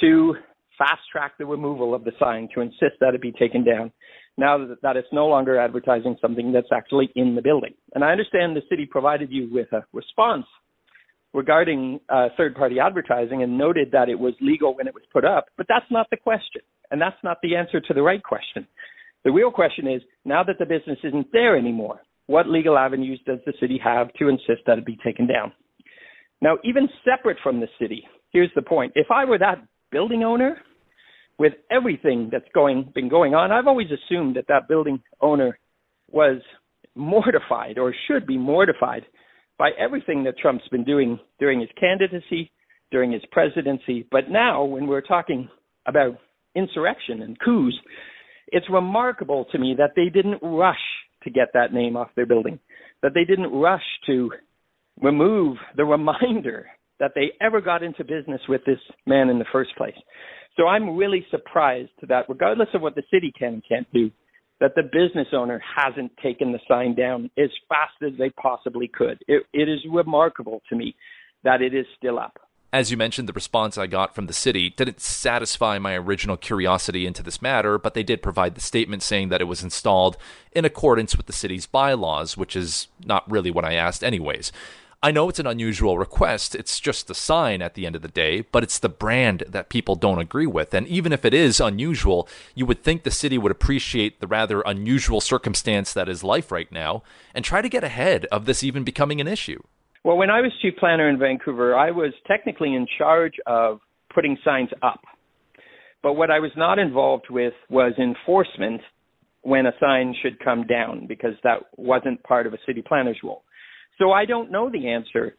to 0.00 0.34
fast 0.78 1.00
track 1.10 1.32
the 1.38 1.46
removal 1.46 1.94
of 1.94 2.04
the 2.04 2.12
sign 2.20 2.48
to 2.54 2.60
insist 2.60 2.96
that 3.00 3.14
it 3.14 3.22
be 3.22 3.32
taken 3.32 3.64
down 3.64 3.90
now 4.38 4.66
that, 4.82 4.96
it's 4.96 5.08
no 5.12 5.26
longer 5.26 5.58
advertising 5.58 6.16
something 6.20 6.52
that's 6.52 6.68
actually 6.72 7.10
in 7.14 7.34
the 7.34 7.42
building. 7.42 7.74
And 7.94 8.04
I 8.04 8.10
understand 8.12 8.54
the 8.54 8.62
city 8.68 8.84
provided 8.84 9.30
you 9.30 9.48
with 9.50 9.72
a 9.72 9.84
response 9.92 10.44
regarding 11.32 12.00
uh, 12.08 12.28
third 12.36 12.54
party 12.54 12.78
advertising 12.78 13.42
and 13.42 13.56
noted 13.56 13.88
that 13.92 14.08
it 14.08 14.18
was 14.18 14.34
legal 14.40 14.76
when 14.76 14.86
it 14.86 14.94
was 14.94 15.02
put 15.12 15.24
up, 15.24 15.46
but 15.56 15.66
that's 15.68 15.86
not 15.90 16.08
the 16.10 16.16
question. 16.16 16.62
And 16.90 17.00
that's 17.00 17.16
not 17.24 17.38
the 17.42 17.56
answer 17.56 17.80
to 17.80 17.94
the 17.94 18.02
right 18.02 18.22
question. 18.22 18.66
The 19.24 19.32
real 19.32 19.50
question 19.50 19.88
is 19.88 20.02
now 20.24 20.44
that 20.44 20.58
the 20.58 20.66
business 20.66 20.98
isn't 21.02 21.32
there 21.32 21.56
anymore, 21.56 22.00
what 22.26 22.48
legal 22.48 22.78
avenues 22.78 23.20
does 23.26 23.38
the 23.44 23.54
city 23.60 23.80
have 23.82 24.12
to 24.14 24.28
insist 24.28 24.62
that 24.66 24.78
it 24.78 24.86
be 24.86 24.98
taken 25.04 25.26
down? 25.26 25.52
Now, 26.42 26.58
even 26.64 26.88
separate 27.04 27.38
from 27.42 27.60
the 27.60 27.68
city, 27.80 28.04
here's 28.32 28.50
the 28.54 28.62
point. 28.62 28.92
If 28.94 29.08
I 29.10 29.24
were 29.24 29.38
that 29.38 29.66
building 29.90 30.22
owner, 30.22 30.56
with 31.38 31.52
everything 31.70 32.28
that's 32.32 32.48
going 32.54 32.90
been 32.94 33.08
going 33.08 33.34
on, 33.34 33.52
I've 33.52 33.66
always 33.66 33.88
assumed 33.88 34.36
that 34.36 34.48
that 34.48 34.68
building 34.68 35.02
owner 35.20 35.58
was 36.10 36.40
mortified 36.94 37.78
or 37.78 37.94
should 38.08 38.26
be 38.26 38.38
mortified 38.38 39.02
by 39.58 39.70
everything 39.78 40.24
that 40.24 40.38
Trump's 40.38 40.68
been 40.70 40.84
doing 40.84 41.18
during 41.38 41.60
his 41.60 41.68
candidacy, 41.78 42.50
during 42.90 43.12
his 43.12 43.22
presidency. 43.32 44.06
But 44.10 44.30
now, 44.30 44.64
when 44.64 44.86
we're 44.86 45.02
talking 45.02 45.48
about 45.86 46.18
insurrection 46.54 47.22
and 47.22 47.38
coups, 47.38 47.74
it's 48.48 48.66
remarkable 48.70 49.46
to 49.52 49.58
me 49.58 49.74
that 49.78 49.92
they 49.96 50.08
didn't 50.08 50.40
rush 50.42 50.76
to 51.24 51.30
get 51.30 51.48
that 51.54 51.72
name 51.72 51.96
off 51.96 52.08
their 52.16 52.26
building, 52.26 52.58
that 53.02 53.12
they 53.14 53.24
didn't 53.24 53.52
rush 53.52 53.82
to 54.06 54.30
remove 55.00 55.56
the 55.76 55.84
reminder 55.84 56.66
that 56.98 57.12
they 57.14 57.32
ever 57.40 57.60
got 57.60 57.82
into 57.82 58.04
business 58.04 58.40
with 58.48 58.62
this 58.64 58.78
man 59.06 59.28
in 59.28 59.38
the 59.38 59.44
first 59.52 59.76
place. 59.76 59.96
So 60.56 60.66
I'm 60.66 60.96
really 60.96 61.26
surprised 61.30 61.90
that 62.08 62.24
regardless 62.28 62.68
of 62.72 62.80
what 62.80 62.94
the 62.94 63.02
city 63.10 63.32
can 63.38 63.54
and 63.54 63.62
can't 63.68 63.86
do, 63.92 64.10
that 64.60 64.72
the 64.74 64.82
business 64.82 65.28
owner 65.34 65.62
hasn't 65.76 66.12
taken 66.22 66.52
the 66.52 66.58
sign 66.66 66.94
down 66.94 67.30
as 67.36 67.50
fast 67.68 67.92
as 68.02 68.18
they 68.18 68.30
possibly 68.30 68.88
could. 68.88 69.18
It, 69.28 69.42
it 69.52 69.68
is 69.68 69.80
remarkable 69.90 70.62
to 70.70 70.76
me 70.76 70.94
that 71.44 71.60
it 71.60 71.74
is 71.74 71.84
still 71.98 72.18
up. 72.18 72.38
As 72.72 72.90
you 72.90 72.96
mentioned, 72.96 73.28
the 73.28 73.32
response 73.32 73.78
I 73.78 73.86
got 73.86 74.14
from 74.14 74.26
the 74.26 74.32
city 74.32 74.70
didn't 74.70 75.00
satisfy 75.00 75.78
my 75.78 75.94
original 75.94 76.36
curiosity 76.36 77.06
into 77.06 77.22
this 77.22 77.40
matter, 77.40 77.78
but 77.78 77.94
they 77.94 78.02
did 78.02 78.22
provide 78.22 78.54
the 78.54 78.60
statement 78.60 79.02
saying 79.02 79.28
that 79.28 79.40
it 79.40 79.44
was 79.44 79.62
installed 79.62 80.16
in 80.52 80.64
accordance 80.64 81.16
with 81.16 81.26
the 81.26 81.32
city's 81.32 81.66
bylaws, 81.66 82.36
which 82.36 82.56
is 82.56 82.88
not 83.04 83.30
really 83.30 83.50
what 83.50 83.64
I 83.64 83.74
asked, 83.74 84.02
anyways. 84.02 84.52
I 85.02 85.10
know 85.10 85.28
it's 85.28 85.38
an 85.38 85.46
unusual 85.46 85.98
request. 85.98 86.54
It's 86.54 86.80
just 86.80 87.10
a 87.10 87.14
sign 87.14 87.60
at 87.60 87.74
the 87.74 87.86
end 87.86 87.96
of 87.96 88.02
the 88.02 88.08
day, 88.08 88.40
but 88.40 88.62
it's 88.62 88.78
the 88.78 88.88
brand 88.88 89.44
that 89.46 89.68
people 89.68 89.94
don't 89.94 90.18
agree 90.18 90.46
with. 90.46 90.72
And 90.72 90.88
even 90.88 91.12
if 91.12 91.24
it 91.24 91.34
is 91.34 91.60
unusual, 91.60 92.28
you 92.54 92.64
would 92.66 92.82
think 92.82 93.02
the 93.02 93.10
city 93.10 93.36
would 93.36 93.52
appreciate 93.52 94.20
the 94.20 94.26
rather 94.26 94.62
unusual 94.62 95.20
circumstance 95.20 95.92
that 95.92 96.08
is 96.08 96.24
life 96.24 96.50
right 96.50 96.70
now 96.72 97.02
and 97.34 97.44
try 97.44 97.60
to 97.60 97.68
get 97.68 97.84
ahead 97.84 98.26
of 98.26 98.46
this 98.46 98.64
even 98.64 98.84
becoming 98.84 99.20
an 99.20 99.28
issue. 99.28 99.62
Well, 100.02 100.16
when 100.16 100.30
I 100.30 100.40
was 100.40 100.52
chief 100.62 100.74
planner 100.78 101.08
in 101.08 101.18
Vancouver, 101.18 101.76
I 101.76 101.90
was 101.90 102.12
technically 102.26 102.74
in 102.74 102.86
charge 102.96 103.34
of 103.46 103.80
putting 104.14 104.38
signs 104.44 104.70
up. 104.82 105.00
But 106.02 106.14
what 106.14 106.30
I 106.30 106.38
was 106.38 106.52
not 106.56 106.78
involved 106.78 107.26
with 107.28 107.54
was 107.68 107.92
enforcement 107.98 108.80
when 109.42 109.66
a 109.66 109.72
sign 109.78 110.14
should 110.22 110.38
come 110.38 110.66
down 110.66 111.06
because 111.06 111.34
that 111.42 111.58
wasn't 111.76 112.22
part 112.22 112.46
of 112.46 112.54
a 112.54 112.58
city 112.66 112.82
planner's 112.82 113.18
role. 113.22 113.42
So 113.98 114.12
I 114.12 114.24
don't 114.24 114.50
know 114.50 114.70
the 114.70 114.88
answer. 114.88 115.34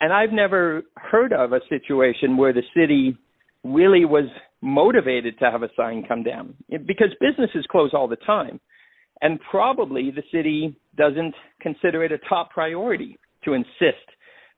And 0.00 0.12
I've 0.12 0.32
never 0.32 0.82
heard 0.96 1.32
of 1.32 1.52
a 1.52 1.60
situation 1.68 2.36
where 2.36 2.52
the 2.52 2.62
city 2.76 3.16
really 3.64 4.04
was 4.04 4.24
motivated 4.60 5.38
to 5.38 5.50
have 5.50 5.62
a 5.62 5.68
sign 5.76 6.04
come 6.06 6.22
down 6.22 6.54
because 6.70 7.08
businesses 7.20 7.66
close 7.70 7.90
all 7.92 8.08
the 8.08 8.16
time. 8.16 8.60
And 9.20 9.38
probably 9.50 10.10
the 10.10 10.22
city 10.32 10.76
doesn't 10.96 11.34
consider 11.60 12.02
it 12.04 12.10
a 12.10 12.18
top 12.28 12.50
priority 12.50 13.18
to 13.44 13.52
insist 13.52 14.06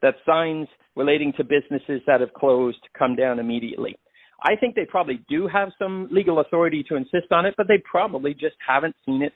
that 0.01 0.15
signs 0.25 0.69
relating 0.97 1.33
to 1.37 1.45
businesses 1.45 2.01
that 2.07 2.21
have 2.21 2.33
closed 2.33 2.79
come 2.99 3.17
down 3.17 3.39
immediately. 3.39 3.97
I 4.43 4.57
think 4.57 4.75
they 4.75 4.85
probably 4.85 5.21
do 5.29 5.49
have 5.49 5.71
some 5.79 6.09
legal 6.11 6.41
authority 6.41 6.85
to 6.89 6.97
insist 6.97 7.31
on 7.31 7.47
it, 7.47 7.55
but 7.57 7.69
they 7.69 7.83
probably 7.91 8.35
just 8.35 8.57
haven't 8.67 8.95
seen 9.05 9.23
it 9.23 9.33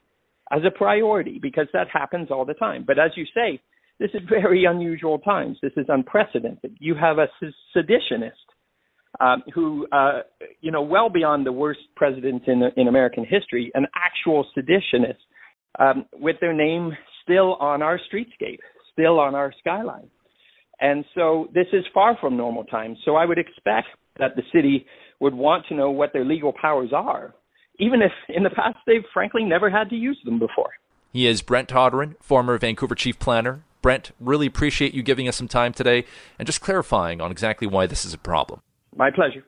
as 0.53 0.61
a 0.67 0.71
priority 0.71 1.39
because 1.41 1.67
that 1.73 1.89
happens 1.93 2.29
all 2.31 2.45
the 2.45 2.55
time. 2.55 2.85
But 2.87 2.99
as 2.99 3.11
you 3.17 3.25
say, 3.35 3.61
this 3.99 4.11
is 4.15 4.21
very 4.29 4.65
unusual 4.65 5.19
times. 5.19 5.59
This 5.63 5.73
is 5.77 5.87
unprecedented. 5.89 6.77
You 6.79 6.95
have 6.95 7.19
a 7.19 7.29
seditionist 7.77 8.31
um, 9.21 9.43
who, 9.55 9.87
uh, 9.91 10.21
you 10.61 10.71
know, 10.71 10.83
well 10.83 11.09
beyond 11.09 11.47
the 11.47 11.53
worst 11.53 11.81
president 11.97 12.43
in 12.47 12.63
in 12.77 12.89
American 12.89 13.25
history, 13.25 13.71
an 13.75 13.87
actual 13.95 14.47
seditionist 14.57 15.19
um, 15.79 16.05
with 16.15 16.37
their 16.41 16.53
name 16.53 16.93
still 17.23 17.55
on 17.55 17.83
our 17.83 17.99
streetscape, 18.13 18.59
still 18.93 19.19
on 19.19 19.35
our 19.35 19.53
skyline. 19.59 20.09
And 20.81 21.05
so 21.15 21.49
this 21.53 21.67
is 21.73 21.85
far 21.93 22.17
from 22.21 22.37
normal 22.37 22.65
times. 22.65 22.99
So 23.05 23.17
I 23.17 23.25
would 23.25 23.39
expect 23.39 23.89
that 24.19 24.37
the 24.37 24.43
city 24.53 24.87
would 25.21 25.35
want 25.35 25.67
to 25.69 25.75
know 25.75 25.91
what 25.91 26.13
their 26.13 26.25
legal 26.25 26.53
powers 26.53 26.91
are, 26.93 27.35
even 27.81 28.01
if 28.01 28.13
in 28.29 28.45
the 28.45 28.51
past 28.51 28.77
they've 28.87 29.05
frankly 29.13 29.45
never 29.45 29.71
had 29.71 29.91
to 29.91 29.97
use 29.97 30.19
them 30.25 30.39
before. 30.39 30.71
He 31.13 31.27
is 31.27 31.43
Brent 31.43 31.69
Toderian, 31.69 32.15
former 32.21 32.59
Vancouver 32.59 32.95
chief 32.95 33.19
planner, 33.19 33.63
Brent, 33.83 34.13
really 34.21 34.47
appreciate 34.47 34.95
you 34.95 35.03
giving 35.03 35.29
us 35.29 35.37
some 35.37 35.49
time 35.49 35.73
today 35.73 36.05
and 36.39 36.47
just 36.47 36.61
clarifying 36.61 37.21
on 37.21 37.31
exactly 37.31 37.67
why 37.67 37.87
this 37.87 38.05
is 38.05 38.15
a 38.15 38.19
problem. 38.19 38.61
My 38.97 39.11
pleasure. 39.11 39.45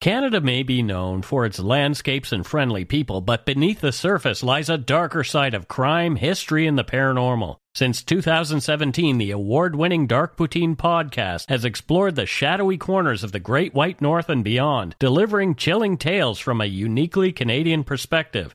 Canada 0.00 0.40
may 0.40 0.62
be 0.62 0.82
known 0.82 1.20
for 1.20 1.44
its 1.44 1.58
landscapes 1.58 2.32
and 2.32 2.46
friendly 2.46 2.86
people, 2.86 3.20
but 3.20 3.44
beneath 3.44 3.82
the 3.82 3.92
surface 3.92 4.42
lies 4.42 4.70
a 4.70 4.78
darker 4.78 5.22
side 5.22 5.52
of 5.52 5.68
crime, 5.68 6.16
history, 6.16 6.66
and 6.66 6.78
the 6.78 6.84
paranormal. 6.84 7.56
Since 7.74 8.02
2017, 8.04 9.18
the 9.18 9.30
award 9.30 9.76
winning 9.76 10.06
Dark 10.06 10.38
Poutine 10.38 10.74
podcast 10.74 11.50
has 11.50 11.66
explored 11.66 12.16
the 12.16 12.24
shadowy 12.24 12.78
corners 12.78 13.22
of 13.22 13.32
the 13.32 13.40
Great 13.40 13.74
White 13.74 14.00
North 14.00 14.30
and 14.30 14.42
beyond, 14.42 14.96
delivering 14.98 15.54
chilling 15.54 15.98
tales 15.98 16.38
from 16.38 16.62
a 16.62 16.64
uniquely 16.64 17.30
Canadian 17.30 17.84
perspective. 17.84 18.54